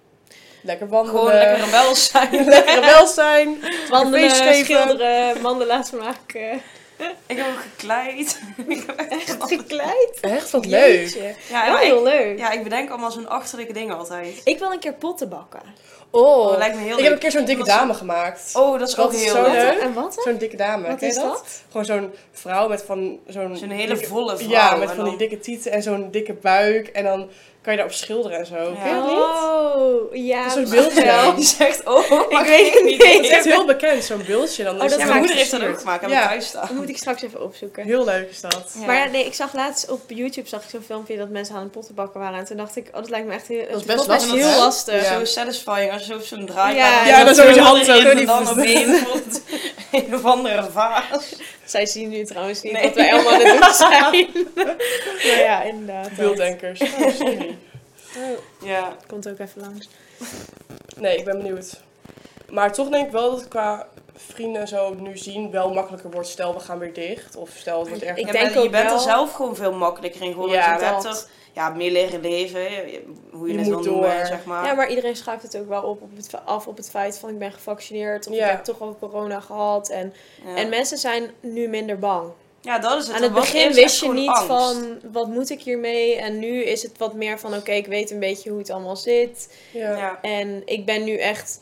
[0.62, 1.19] Lekker wandelen.
[1.21, 2.45] Gewoon lekker rebels zijn.
[2.45, 3.57] lekker wel zijn.
[3.89, 4.29] Wandelen,
[4.65, 6.62] schilderen, mandala's maken.
[7.27, 8.39] Ik heb ook gekleid.
[8.67, 10.17] ik heb echt Echt gekleid.
[10.21, 11.07] Echt wat leuk.
[11.49, 12.38] Ja, Wel maar heel ik, leuk.
[12.38, 14.41] ja, ik bedenk allemaal zo'n achterlijke dingen altijd.
[14.43, 15.62] Ik wil een keer potten bakken.
[16.12, 17.04] Oh, Oh, dat lijkt me heel ik leuk.
[17.04, 18.52] heb een keer zo'n dikke dame gemaakt.
[18.56, 19.80] Oh, dat is Dat ook is heel zo leuk.
[19.80, 20.17] En wat?
[20.24, 21.24] Zo'n dikke dame, Wat ken is dat?
[21.24, 21.62] dat?
[21.72, 23.58] Gewoon zo'n vrouw met van zo'n...
[23.58, 24.50] Zo'n hele dikke- volle vrouw.
[24.50, 26.88] Ja, met van die dikke tieten en zo'n dikke buik.
[26.88, 27.30] En dan
[27.67, 28.56] kan je daarop schilderen en zo.
[28.56, 28.84] Ja.
[28.84, 29.17] Ken je dat niet?
[29.17, 30.43] Oh, ja.
[30.43, 31.34] Dat is een dat beeldje.
[31.36, 32.99] Die zegt, oh, Ik weet het niet.
[32.99, 34.63] Dat is echt heel bekend, zo'n beeldje.
[34.63, 36.01] Dan Oh, is dat Ja, het mijn maakt moeder heeft dat ook gemaakt.
[36.01, 36.27] Heb ik Ja.
[36.27, 36.67] thuis staan.
[36.67, 37.84] Dat moet ik straks even opzoeken.
[37.84, 38.75] Heel leuk is dat.
[38.80, 38.86] Ja.
[38.86, 41.62] Maar ja, nee, ik zag laatst op YouTube zag ik zo'n filmpje dat mensen aan
[41.62, 42.39] het potten bakken waren.
[42.39, 44.34] En toen dacht ik, oh, dat lijkt me echt heel, Dat is het best lastig,
[44.34, 45.03] heel lastig.
[45.10, 45.17] Ja.
[45.19, 47.86] Zo satisfying als je zo op zo'n draai Ja, Ja, dan zo met je hand
[47.86, 49.41] zo dan voet.
[49.91, 51.36] een of andere vaas.
[51.65, 52.84] Zij zien nu trouwens niet Nee.
[52.84, 54.28] wat wij allemaal aan het doen zijn.
[55.28, 56.15] maar ja, inderdaad.
[56.15, 56.82] Beelddenkers.
[56.82, 57.58] Oh, sorry.
[58.17, 58.95] Oh, Ja.
[59.08, 59.89] komt ook even langs.
[60.97, 61.80] Nee, ik ben benieuwd.
[62.50, 66.28] Maar toch denk ik wel dat qua vrienden en zo nu zien wel makkelijker wordt.
[66.28, 67.36] Stel, we gaan weer dicht.
[67.36, 68.17] Of stel, het wordt erg.
[68.17, 70.56] Ik Ja, denk maar je ook bent er wel- zelf gewoon veel makkelijker in geworden.
[70.56, 71.30] Ja, dat.
[71.58, 72.62] Ja, meer leren leven,
[73.32, 74.65] hoe je, Je het wil noemen, zeg maar.
[74.65, 77.30] Ja, maar iedereen schuift het ook wel op, op het, af op het feit van
[77.30, 78.46] ik ben gevaccineerd of Ja.
[78.46, 79.89] ik heb toch al corona gehad.
[79.89, 80.13] En,
[80.46, 80.56] Ja.
[80.56, 82.30] en mensen zijn nu minder bang.
[82.62, 83.15] ja, dat is het.
[83.15, 84.46] Aan het begin wist je niet angst.
[84.46, 86.15] van wat moet ik hiermee.
[86.15, 88.96] En nu is het wat meer van oké, ik weet een beetje hoe het allemaal
[88.96, 89.58] zit.
[89.74, 89.98] Ja.
[89.98, 90.20] Ja.
[90.22, 91.60] En ik ben nu echt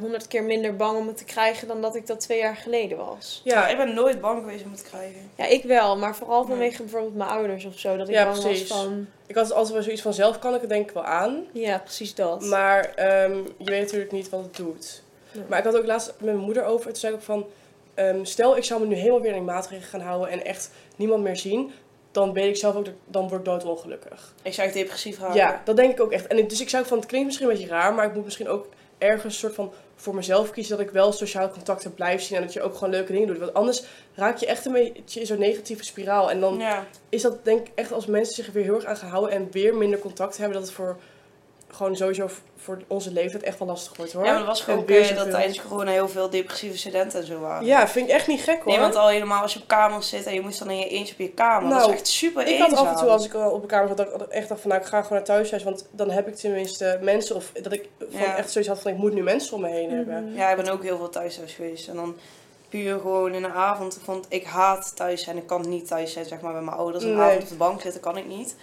[0.00, 2.98] honderd keer minder bang om het te krijgen dan dat ik dat twee jaar geleden
[2.98, 3.40] was.
[3.44, 5.30] Ja, ik ben nooit bang geweest om het te krijgen.
[5.36, 6.48] Ja, ik wel, maar vooral Nee.
[6.48, 7.96] vanwege bijvoorbeeld mijn ouders of zo.
[7.96, 8.68] Dat ik Ja, bang precies.
[8.68, 11.04] was van, ik had altijd wel zoiets van zelf kan ik het denk ik wel
[11.04, 11.44] aan.
[11.52, 12.40] ja, precies dat.
[12.44, 15.02] Maar ehm, je weet natuurlijk niet wat het doet.
[15.32, 15.44] Nee.
[15.48, 16.86] Maar ik had ook laatst met mijn moeder over.
[16.86, 17.46] Toen zei ik ook van...
[17.94, 20.28] ehm, stel, ik zou me nu helemaal weer in maatregelen gaan houden...
[20.28, 21.72] en echt niemand meer zien...
[22.12, 22.84] dan weet ik zelf ook...
[22.84, 24.34] dat- dan word ik doodongelukkig.
[24.42, 25.34] Ik zou echt depressief raken.
[25.36, 26.26] Ja, dat denk ik ook echt.
[26.26, 26.98] En ik- dus ik zou ook van...
[26.98, 27.94] het klinkt misschien een beetje raar...
[27.94, 28.66] maar ik moet misschien ook
[29.04, 29.72] ergens een soort van...
[29.96, 32.36] voor mezelf kiezen dat ik wel sociale contacten blijf zien...
[32.36, 33.38] en dat je ook gewoon leuke dingen doet.
[33.38, 36.30] Want anders raak je echt een beetje in zo'n negatieve spiraal.
[36.30, 36.86] En dan Ja.
[37.08, 39.34] is dat denk ik echt als mensen zich er weer heel erg aan gaan houden...
[39.34, 40.56] en weer minder contact hebben...
[40.58, 40.96] dat het voor...
[41.74, 44.24] gewoon sowieso voor onze leeftijd echt wel lastig wordt hoor.
[44.24, 47.20] ja, maar er was gewoon ook weer eh, dat tijdens corona heel veel depressieve studenten
[47.20, 47.66] en zo waren.
[47.66, 48.72] Ja, vind ik echt niet gek hoor.
[48.72, 50.88] Nee, want al helemaal als je op kamers zit en je moest dan in je
[50.88, 51.68] eentje op je kamer.
[51.68, 53.66] dat Nou, is echt super ik had af en toe als ik al op de
[53.66, 56.10] kamer zat, dat ik echt dacht van nou ik ga gewoon naar thuis want dan
[56.10, 58.36] heb ik tenminste mensen of dat ik van Ja.
[58.36, 60.24] echt zoiets had van ik moet nu mensen om me heen hebben.
[60.24, 60.36] Mhm.
[60.36, 61.88] Ja, ik ben ook heel veel thuis thuis geweest.
[61.88, 62.16] En dan
[62.82, 63.98] puur gewoon in de avond.
[64.04, 65.36] Want ik haat thuis zijn.
[65.36, 67.04] Ik kan niet thuis zijn, zeg maar, bij mijn ouders.
[67.04, 67.20] Een Nee.
[67.26, 68.56] avond op de bank zitten kan ik niet.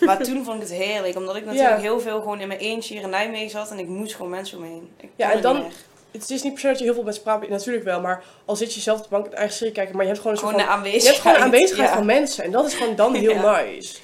[0.00, 1.16] Maar toen vond ik het heerlijk.
[1.16, 1.80] Omdat ik natuurlijk Ja.
[1.82, 3.70] heel veel gewoon in mijn eentje hier in Nijmegen zat.
[3.70, 4.90] En ik moest gewoon mensen omheen.
[5.00, 5.64] Ik Ja, en dan-.
[6.10, 8.56] Het is niet per se dat je heel veel met praat, natuurlijk wel, maar al
[8.56, 10.42] zit je zelf op de bank in eigen serie kijken, maar je hebt gewoon een
[10.42, 11.06] soort van, je aanwezigheid.
[11.16, 11.94] hebt gewoon aanwezigheid ja.
[11.94, 13.60] van mensen en dat is gewoon dan heel Ja.
[13.62, 13.98] nice.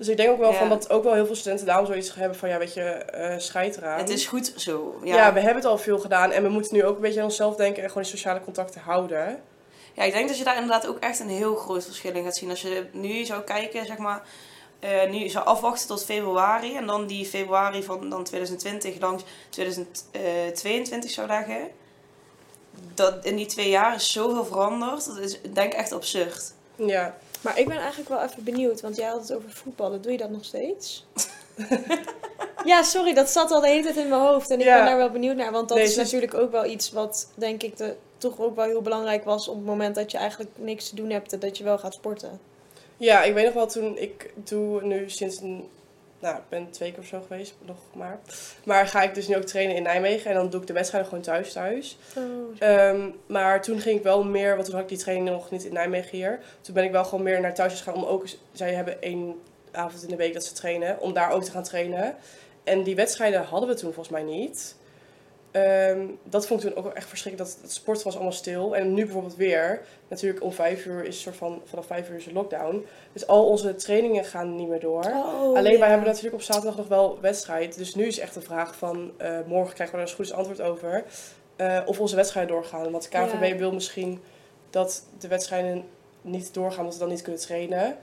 [0.00, 0.58] Dus ik denk ook wel Ja.
[0.58, 3.38] van dat ook wel heel veel studenten daarom zoiets hebben van ja weet je, eh
[3.38, 3.98] scheid eraan.
[3.98, 5.00] Het is goed zo.
[5.04, 5.16] ja.
[5.16, 5.32] Ja.
[5.32, 7.56] we hebben het al veel gedaan en we moeten nu ook een beetje aan onszelf
[7.56, 9.42] denken en gewoon die sociale contacten houden.
[9.94, 12.36] ja, ik denk dat je daar inderdaad ook echt een heel groot verschil in gaat
[12.36, 12.50] zien.
[12.50, 14.22] Als je nu zou kijken, zeg maar.
[14.80, 16.76] eh, nu zou afwachten tot februari.
[16.76, 21.68] En dan die februari van dan 2020 langs 2022 zou leggen.
[22.94, 25.06] Dat in die twee jaar is zoveel veranderd.
[25.06, 26.52] Dat is denk ik echt absurd.
[26.76, 27.16] Ja.
[27.40, 30.02] Maar ik ben eigenlijk wel even benieuwd, want jij had het over voetballen.
[30.02, 31.06] Doe je dat nog steeds?
[32.64, 34.50] ja, sorry, dat zat al de hele tijd in mijn hoofd.
[34.50, 34.76] En ik Ja.
[34.76, 37.28] ben daar wel benieuwd naar, want dat Nee, is ze natuurlijk ook wel iets wat,
[37.34, 40.50] denk ik, de, toch ook wel heel belangrijk was op het moment dat je eigenlijk
[40.56, 42.40] niks te doen hebt, dat je wel gaat sporten.
[42.96, 45.68] Ja, ik weet nog wel toen ik doe nu sinds een,
[46.20, 48.18] nou, ik ben twee keer of zo geweest, nog maar.
[48.64, 51.08] Maar ga ik dus nu ook trainen in Nijmegen en dan doe ik de wedstrijden
[51.08, 51.98] gewoon thuis thuis.
[52.58, 55.64] Ehm, maar toen ging ik wel meer, want toen had ik die training nog niet
[55.64, 56.40] in Nijmegen hier.
[56.60, 60.02] Toen ben ik wel gewoon meer naar thuis gegaan om ook, zij hebben één avond
[60.02, 62.14] in de week dat ze trainen, om daar ook te gaan trainen.
[62.64, 64.74] En die wedstrijden hadden we toen volgens mij niet.
[65.50, 67.50] Ehm, dat vond ik toen ook echt verschrikkelijk.
[67.52, 68.76] Dat het sport was allemaal stil.
[68.76, 69.80] En nu bijvoorbeeld weer.
[70.08, 72.86] Natuurlijk om vijf uur is soort van vanaf vijf uur is een lockdown.
[73.12, 75.04] Dus al onze trainingen gaan niet meer door.
[75.04, 77.76] Oh, Alleen wij hebben natuurlijk op zaterdag nog wel wedstrijd.
[77.78, 80.60] Dus nu is echt de vraag van eh, morgen krijgen we er een goed antwoord
[80.60, 81.04] over.
[81.56, 82.90] eh, of onze wedstrijden doorgaan.
[82.90, 83.56] Want de KNVB Ja.
[83.56, 84.20] wil misschien
[84.70, 85.84] dat de wedstrijden
[86.22, 87.96] niet doorgaan, omdat we dan niet kunnen trainen.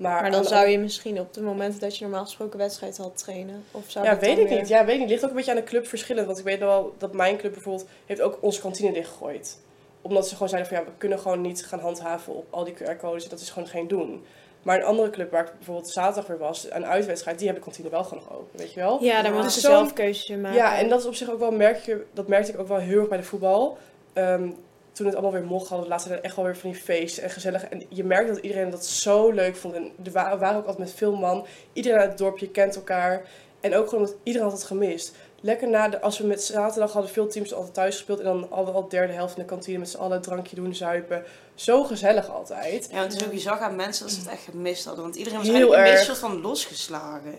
[0.00, 3.64] Maar, dan zou je misschien op de momenten dat je normaal gesproken wedstrijd had trainen.
[3.70, 4.68] Of zou Ja, dat weet ik weer- niet.
[4.68, 5.08] Ja, weet ik niet.
[5.10, 6.26] Ligt ook een beetje aan de club verschillend.
[6.26, 9.58] Want ik weet wel dat mijn club bijvoorbeeld heeft ook onze kantine dichtgegooid.
[10.02, 12.74] Omdat ze gewoon zeiden van ja, we kunnen gewoon niet gaan handhaven op al die
[12.74, 13.28] QR-codes.
[13.28, 14.24] Dat is gewoon geen doen.
[14.62, 17.70] Maar een andere club waar ik bijvoorbeeld zaterdag weer was, een uitwedstrijd, die hebben de
[17.70, 19.02] kantine wel gewoon nog open, weet je wel?
[19.02, 19.30] Ja, daar Ja.
[19.32, 20.58] moeten ze zo'n- zelf keuzes in maken.
[20.58, 22.78] Ja, en dat is op zich ook wel, merk je, dat merkte ik ook wel
[22.78, 23.78] heel erg bij de voetbal.
[24.12, 24.50] Ehm,
[25.00, 27.30] toen het allemaal weer mocht, hadden we laatst echt wel weer van die feesten en
[27.30, 27.64] gezellig.
[27.64, 29.74] En je merkt dat iedereen dat zo leuk vond.
[29.74, 31.46] En er wa- waren ook altijd met veel man.
[31.72, 33.22] Iedereen uit het dorpje kent elkaar.
[33.60, 35.12] En ook gewoon omdat iedereen had het gemist.
[35.40, 38.18] Lekker na de, als we met zaterdag hadden veel teams altijd thuis gespeeld.
[38.18, 40.22] En dan hadden we al de derde helft in de kantine met z'n allen een
[40.22, 41.24] drankje doen, zuipen.
[41.54, 42.88] Zo gezellig altijd.
[42.90, 45.04] Ja, want ook, je zag aan mensen dat ze het echt gemist hadden.
[45.04, 45.98] Want iedereen was Heel eigenlijk een erg.
[46.06, 47.34] beetje soort van losgeslagen.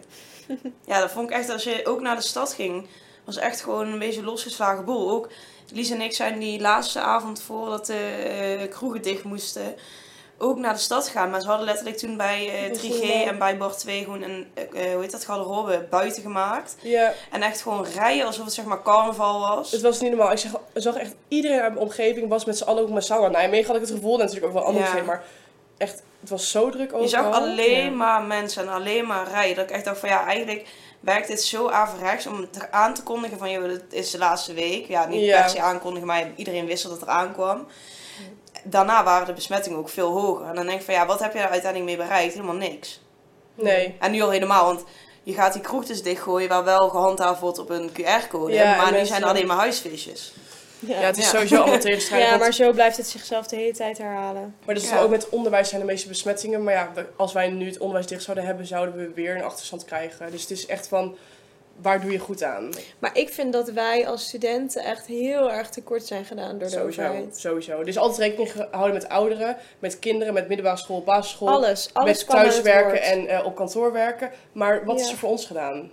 [0.85, 2.87] ja, dat vond ik echt, als je ook naar de stad ging,
[3.25, 5.09] was echt gewoon een beetje losgeslagen boel.
[5.09, 5.29] Ook
[5.73, 7.93] Lies en ik zijn die laatste avond voordat de
[8.59, 9.75] eh, kroegen dicht moesten,
[10.37, 11.29] ook naar de stad gegaan.
[11.29, 14.03] Maar ze hadden letterlijk toen bij eh, Dat 3G is wel- en bij Bar 2
[14.03, 16.75] gewoon een, eh, hoe heet dat, garderobe buiten gemaakt.
[16.81, 19.71] Ja, En echt gewoon rijden alsof het zeg maar carnaval was.
[19.71, 20.31] het was niet normaal.
[20.31, 23.31] Ik zag, zag echt iedereen uit mijn omgeving was met z'n allen ook massaal naar
[23.31, 23.65] Nijmegen.
[23.67, 24.91] Had ik het gevoel, natuurlijk ook wel anders Ja.
[24.91, 25.05] zijn.
[25.05, 25.23] Maar
[25.77, 27.01] echt, het was zo druk overal.
[27.01, 27.89] Je zag alleen Ja.
[27.91, 29.55] maar mensen en alleen maar rijden.
[29.55, 30.67] Dat ik echt dacht van ja, eigenlijk
[31.01, 34.53] werkt dit zo averechts om het aan te kondigen van joh, het is de laatste
[34.53, 34.87] week.
[34.87, 35.41] Ja, niet Ja.
[35.41, 37.67] per se aankondigen, maar iedereen wist dat het eraan kwam.
[38.63, 40.45] Daarna waren de besmettingen ook veel hoger.
[40.45, 42.33] En dan denk ik van ja, wat heb je er uiteindelijk mee bereikt?
[42.33, 43.01] Helemaal niks.
[43.55, 43.95] Nee.
[43.99, 44.83] En nu al helemaal, want
[45.23, 48.53] je gaat die kroeg dus dichtgooien waar wel gehandhaafd wordt op een QR-code.
[48.53, 50.33] Ja, maar nu zijn er alleen maar huisfeestjes.
[50.87, 51.29] Ja, het is Ja.
[51.29, 52.29] sowieso allemaal tegenstrijdig.
[52.29, 54.55] Ja, maar zo blijft het zichzelf de hele tijd herhalen.
[54.65, 55.01] Maar dat is Ja.
[55.01, 56.63] ook met onderwijs zijn de meeste besmettingen.
[56.63, 59.85] Maar ja, als wij nu het onderwijs dicht zouden hebben, zouden we weer een achterstand
[59.85, 60.31] krijgen.
[60.31, 61.15] Dus het is echt van,
[61.81, 62.69] waar doe je goed aan?
[62.99, 66.75] Maar ik vind dat wij als studenten echt heel erg tekort zijn gedaan door de
[66.75, 67.37] Sowieso, overheid.
[67.37, 67.79] sowieso.
[67.79, 71.47] Er is altijd rekening gehouden met ouderen, met kinderen, met middelbare school, basisschool.
[71.49, 74.31] Alles, alles met thuiswerken en eh, op kantoor werken.
[74.51, 75.91] Maar wat is er voor ons gedaan?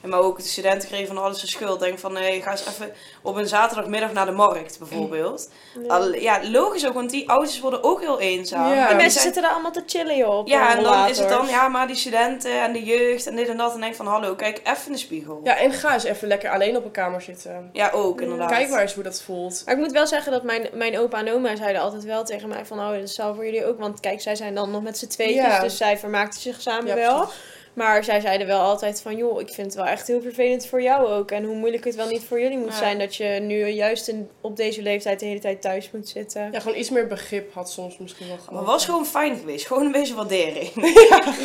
[0.00, 1.80] En maar ook de studenten kregen van alles de schuld.
[1.80, 2.92] Denk van, nee, ga eens even
[3.22, 5.50] op een zaterdagmiddag naar de markt, bijvoorbeeld.
[5.82, 5.94] Ja.
[5.94, 8.68] Al, ja, logisch ook, want die ouders worden ook heel eenzaam.
[8.68, 8.72] Ja.
[8.74, 11.18] Die En mensen zijn- zitten daar allemaal te chillen joh, op Ja, en dan is
[11.18, 13.74] het dan, ja, maar die studenten en de jeugd en dit en dat.
[13.74, 15.40] En denk van, hallo, kijk even in de spiegel.
[15.44, 17.70] Ja, en ga eens even lekker alleen op een kamer zitten.
[17.72, 18.50] Ja, ook inderdaad.
[18.50, 19.62] Kijk maar eens hoe dat voelt.
[19.64, 22.48] Maar ik moet wel zeggen dat mijn, mijn opa en oma zeiden altijd wel tegen
[22.48, 22.78] mij van...
[22.78, 23.78] Oh, dat zou voor jullie ook...
[23.78, 25.60] Want kijk, zij zijn dan nog met z'n tweeën, Ja.
[25.60, 27.16] dus zij vermaakten zich samen Ja, wel.
[27.18, 27.56] precies.
[27.78, 29.16] Maar zij zeiden wel altijd van...
[29.16, 31.30] Joh, ik vind het wel echt heel vervelend voor jou ook.
[31.30, 32.76] En hoe moeilijk het wel niet voor jullie moet Ja.
[32.78, 32.98] zijn...
[32.98, 36.48] dat je nu juist in, op deze leeftijd de hele tijd thuis moet zitten.
[36.52, 38.52] Ja, gewoon iets meer begrip had soms misschien wel gehad.
[38.52, 39.66] Maar was gewoon fijn geweest.
[39.66, 40.70] Gewoon een beetje waardering.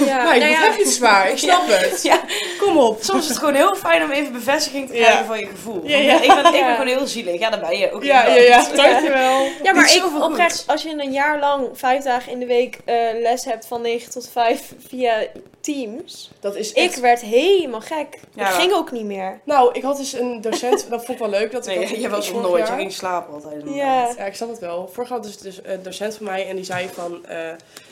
[0.05, 1.29] Ja, Nee, nou wat ja, heb zwaar?
[1.29, 2.01] Ik snap het.
[2.03, 2.21] Ja,
[2.59, 2.97] Kom op.
[3.03, 5.03] soms is het gewoon heel fijn om even bevestiging te Ja.
[5.03, 5.81] krijgen van je gevoel.
[5.85, 6.21] Ja, ja.
[6.21, 6.71] Ik, ben, ik ben Ja.
[6.75, 7.39] gewoon heel zielig.
[7.39, 8.03] Ja, dat ben je ook.
[8.03, 8.65] Ja, ja, ja.
[8.75, 9.47] Dankjewel.
[9.63, 12.77] Ja, maar ik zoveel oprecht, als je een jaar lang vijf dagen in de week
[12.85, 15.23] eh, les hebt van 9 tot 5 via
[15.63, 16.31] Teams.
[16.39, 18.19] Dat is Ik werd helemaal gek.
[18.33, 19.39] Ja, ik ging ook niet meer.
[19.43, 21.51] Nou, ik had dus een docent, dat vond ik wel leuk.
[21.51, 22.67] Dat ik Nee, had- je was nog nooit.
[22.67, 23.61] Je ging slapen altijd.
[23.65, 24.17] Ja.
[24.25, 24.87] ik snap het wel.
[24.93, 27.25] Vorig had dus, dus een docent van mij en die zei van...
[27.25, 27.49] eh,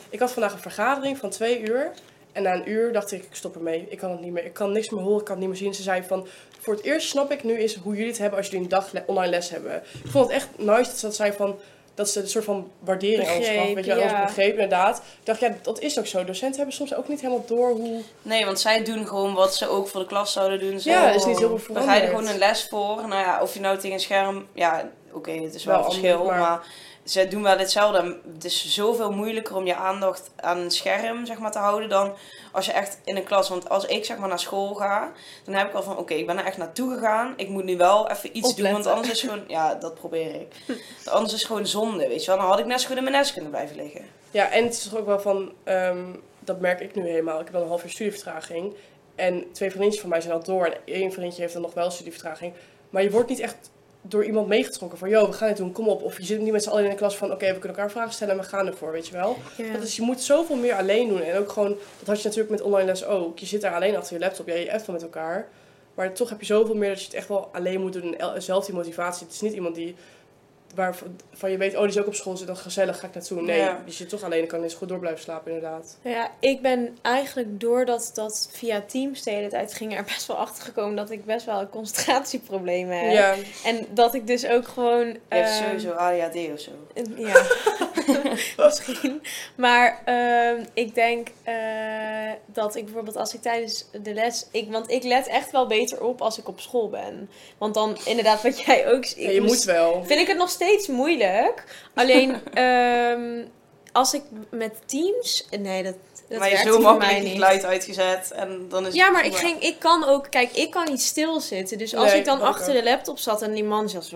[0.10, 1.92] ik had vandaag een vergadering van twee uur.
[2.32, 3.86] En na een uur dacht ik, ik stop ermee.
[3.90, 4.46] Ik kan het niet meer.
[4.46, 5.74] Ik kan niks meer horen, ik kan het niet meer zien.
[5.74, 6.28] Ze zei van,
[6.60, 8.92] voor het eerst snap ik nu is hoe jullie het hebben als jullie een dag
[8.92, 9.76] le- online les hebben.
[10.04, 11.56] Ik vond het echt nice dat ze dat zei van...
[12.02, 13.56] Dat ze een soort van waardering aan ons gaf.
[13.56, 14.02] Begreep, Weet je, ja.
[14.22, 14.98] ons begreep inderdaad.
[14.98, 16.24] Ik dacht, ja, dat is ook zo.
[16.26, 18.00] Docenten hebben soms ook niet helemaal door hoe...
[18.22, 20.80] Nee, want zij doen gewoon wat ze ook voor de klas zouden doen.
[20.80, 22.10] Ze Ja, is niet heel veel Dan ga je er veranderd.
[22.10, 23.08] gewoon een les voor.
[23.08, 24.48] Nou ja, of je nou tegen een scherm...
[24.54, 26.26] Ja, oké, het is wel, Wel een verschil.
[26.26, 26.66] Maar...
[27.04, 28.18] ze doen wel hetzelfde.
[28.34, 32.14] Het is zoveel moeilijker om je aandacht aan een scherm zeg maar, te houden dan
[32.52, 33.50] als je echt in een klas...
[33.50, 35.12] Want als ik zeg maar naar school ga,
[35.44, 35.98] dan heb ik al van...
[35.98, 37.34] Oké, ik ben er echt naartoe gegaan.
[37.36, 39.44] Ik moet nu wel even iets doen, want anders is gewoon...
[39.58, 40.56] Ja, dat probeer ik.
[41.06, 42.40] Anders is gewoon zonde, weet je wel.
[42.40, 44.06] Dan had ik net zo goed in mijn nest kunnen blijven liggen.
[44.32, 46.06] Ja, en het is toch ook wel van, ehm,
[46.40, 47.40] dat merk ik nu helemaal.
[47.40, 48.74] Ik heb dan een half uur studievertraging.
[49.16, 50.66] En twee vriendjes van mij zijn al door.
[50.66, 52.54] En één vriendje heeft dan nog wel studievertraging.
[52.90, 53.72] Maar je wordt niet echt
[54.02, 56.02] door iemand meegetrokken van, yo, we gaan dit doen, kom op.
[56.04, 57.92] Of je zit niet met z'n allen in de klas van, oké, we kunnen elkaar
[57.92, 59.38] vragen stellen en we gaan ervoor, weet je wel.
[59.58, 59.74] Ja.
[59.74, 61.22] Dat is, je moet zoveel meer alleen doen.
[61.22, 63.40] En ook gewoon, dat had je natuurlijk met online les ook.
[63.40, 65.48] Je zit daar alleen achter je laptop, ja, je appt wel met elkaar.
[65.96, 68.04] Maar toch heb je zoveel meer dat je het echt wel alleen moet doen.
[68.04, 69.26] En el- zelf die motivatie.
[69.26, 69.96] Het is niet iemand die,
[70.76, 73.14] waarvan van je weet, oh, die is ook op school, zit dan gezellig, ga ik
[73.14, 73.42] naartoe.
[73.42, 73.82] Nee, Ja.
[73.86, 75.98] je zit toch alleen, kan eens goed door blijven slapen, inderdaad.
[76.02, 80.38] Ja, ik ben eigenlijk doordat dat via Teams de hele tijd ging er best wel
[80.38, 83.12] achter gekomen dat ik best wel concentratieproblemen heb.
[83.14, 85.08] Ja, En dat ik dus ook gewoon.
[85.08, 86.72] Je hebt ehm, sowieso ADHD of zo.
[87.16, 87.44] Ja,
[88.66, 89.22] misschien.
[89.56, 91.56] Maar ehm, ik denk eh,
[92.46, 94.46] dat ik bijvoorbeeld als ik tijdens de les...
[94.52, 97.30] Ik, want ik let echt wel beter op als ik op school ben.
[97.58, 99.06] Want dan inderdaad wat jij ook...
[99.06, 100.04] Ik ja je moest- moet wel.
[100.06, 101.64] Vind ik het nog steeds moeilijk.
[101.94, 103.46] Alleen ehm,
[103.92, 105.48] als ik met teams...
[105.60, 105.96] Nee, dat,
[106.30, 107.32] dat maar je zo makkelijk niet.
[107.32, 110.28] geluid uitgezet en dan is Ja, maar ik, ging, ik kan ook...
[110.30, 111.78] Kijk, ik kan niet stilzitten.
[111.78, 112.84] Dus als Nee, ik dan achter ook.
[112.84, 114.12] de laptop zat en die man zat.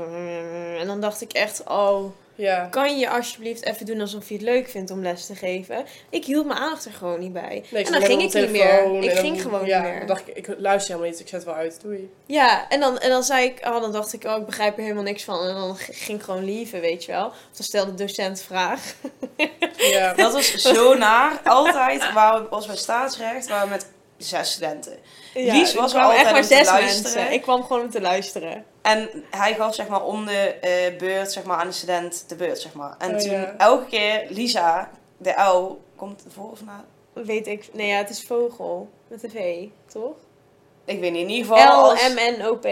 [0.79, 2.05] En dan dacht ik echt, oh...
[2.35, 2.67] Ja.
[2.71, 5.85] Kan je alsjeblieft even doen alsof je het leuk vindt om les te geven?
[6.09, 7.63] Ik hield mijn aandacht er gewoon niet bij.
[7.69, 9.03] Nee, en dan ging ik niet meer.
[9.03, 9.97] Ik ging gewoon ja, niet meer.
[9.97, 11.81] Dan dacht ik, ik luister helemaal niet, ik zet wel uit.
[11.81, 12.09] Doei.
[12.25, 14.83] Ja, en dan, en dan zei ik, oh, dan dacht ik, oh, ik begrijp er
[14.83, 15.47] helemaal niks van.
[15.47, 17.25] En dan ging ik gewoon lieven, weet je wel.
[17.25, 18.93] Of dan stelde de docent vraag.
[19.77, 20.13] Ja.
[20.13, 21.41] Dat was zo naar.
[21.43, 24.97] Altijd waar we, als bij staatsrecht waren we met zes studenten.
[25.33, 27.31] Lies er was altijd echt maar zes mensen.
[27.31, 28.65] Ik kwam gewoon om te luisteren.
[28.81, 32.35] En hij gaf zeg maar om de eh, beurt zeg maar, aan de student de
[32.35, 32.59] beurt.
[32.59, 32.95] Zeg maar.
[32.99, 33.53] En Oh, toen ja.
[33.57, 36.85] elke keer Lisa, de uil, komt voor of na?
[37.13, 38.89] Weet ik, nee ja, het is vogel.
[39.07, 39.63] Met de V,
[39.93, 40.13] toch?
[40.85, 41.89] Ik weet niet, in ieder geval.
[41.91, 42.67] als- L-M-N-O-P.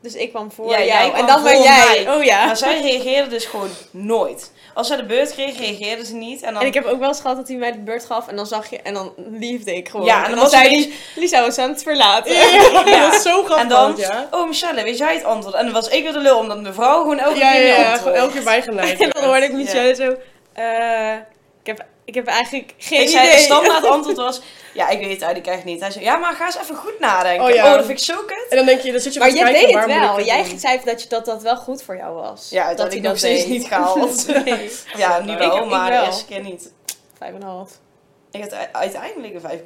[0.00, 1.08] Dus ik kwam voor Ja, jij jou.
[1.08, 2.02] kwam En dan ben jij.
[2.04, 2.14] mij.
[2.16, 2.46] Oh ja.
[2.46, 4.52] Maar zij reageerde dus gewoon nooit.
[4.74, 6.42] Als zij de beurt kreeg, reageerde ze niet.
[6.42, 8.28] En dan, En ik heb ook wel eens gehad dat hij mij de beurt gaf
[8.28, 10.06] en dan zag je en dan liefde ik gewoon.
[10.06, 12.32] Ja, en en dan dan, was zei het hij, Lisa was aan het verlaten.
[12.34, 12.82] Ja.
[13.06, 13.56] dat is zo grappig.
[13.56, 14.28] en dan, ja.
[14.30, 15.54] oh Michelle, weet jij het antwoord?
[15.54, 18.14] En dan was ik weer de lul, omdat mevrouw gewoon elke keer ja, ja, gewoon
[18.14, 19.00] elke keer bijgeleid.
[19.04, 20.16] En dan hoorde ik Michelle zo,
[20.52, 21.14] eh,
[21.60, 23.34] ik, heb, ik heb eigenlijk geen Ik zei, idee.
[23.36, 24.40] het standaard antwoord was,
[24.74, 25.80] ja, ik weet het eigenlijk echt niet.
[25.80, 27.42] Hij zei, ja, maar ga eens even goed nadenken.
[27.44, 27.76] Oh, Oh, ja.
[27.76, 28.46] dat vind ik zo kut.
[28.50, 30.16] En dan denk je, dan zit je maar kijken, deed het ik wel.
[30.16, 30.58] het Jij doen?
[30.58, 32.48] zei dat, je, dat dat wel goed voor jou was.
[32.50, 34.26] Ja, dat uiteindelijk hij nog steeds niet gehaald.
[34.44, 34.70] nee.
[35.02, 36.00] Ja, nu Ik- wel, ik maar wel.
[36.00, 36.72] de eerste keer niet.
[37.18, 37.70] Vijf en een half.
[38.30, 39.60] Ik had uiteindelijk een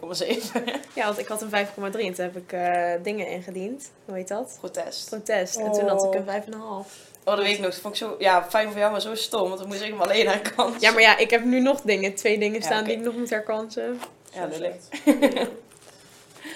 [0.55, 0.63] 5,7
[0.95, 3.91] Ja, want ik had een 5,3 en toen heb ik eh, dingen ingediend.
[4.05, 4.57] Hoe heet dat?
[4.61, 5.09] protest.
[5.09, 5.57] Protest.
[5.57, 6.15] En toen had ik Oh.
[6.15, 6.43] een
[6.87, 7.08] 5,5.
[7.29, 7.71] Oh, dat weet ik nog.
[7.71, 9.49] Dat vond ik zo, ja, fijn voor jou, maar zo stom.
[9.49, 10.81] Want dan moest ik hem alleen aan kant.
[10.81, 12.15] Ja, maar ja, ik heb nu nog dingen.
[12.15, 14.01] Twee dingen Ja, staan die ik nog moet herkansen.
[14.33, 14.83] Ja, lelijk.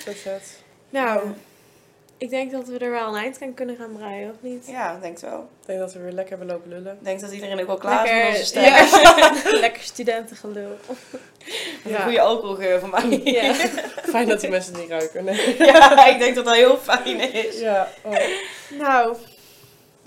[0.05, 0.43] Zo vet.
[0.91, 1.21] Nou,
[2.19, 4.67] ik denk dat we er wel een eind aan kunnen gaan breien, of niet?
[4.67, 5.49] Ja, denk het wel.
[5.61, 6.93] Ik denk dat we weer lekker hebben lopen lullen.
[6.93, 9.53] Ik denk dat iedereen ook wel klaar is met Lekker, onze stem.
[9.53, 9.59] ja.
[9.67, 10.77] Lekker studentengelul.
[11.85, 13.21] Een goede alcoholgeur voor mij.
[13.25, 13.55] Ja.
[14.13, 15.25] Fijn dat die mensen niet ruiken.
[15.25, 15.57] Nee.
[15.59, 17.59] Ja, ik denk dat dat heel fijn is.
[17.61, 18.15] Ja, oh.
[18.79, 19.17] Nou,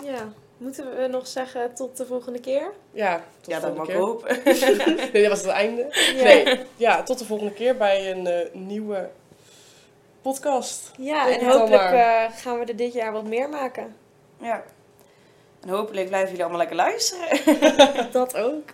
[0.04, 0.32] ja.
[0.56, 2.72] Moeten we nog zeggen tot de volgende keer?
[2.92, 4.42] ja tot Ja, de dat mag ik hopen.
[5.12, 5.86] Nee, dat was het einde.
[6.16, 6.22] Ja.
[6.22, 9.10] Nee, ja, tot de volgende keer bij een eh, nieuwe
[10.22, 10.90] podcast.
[10.98, 13.96] Ja, Denk en hopelijk eh, gaan we er dit jaar wat meer maken.
[14.40, 14.62] Ja.
[15.60, 17.38] En hopelijk blijven jullie allemaal lekker luisteren.
[18.12, 18.70] Dat ook.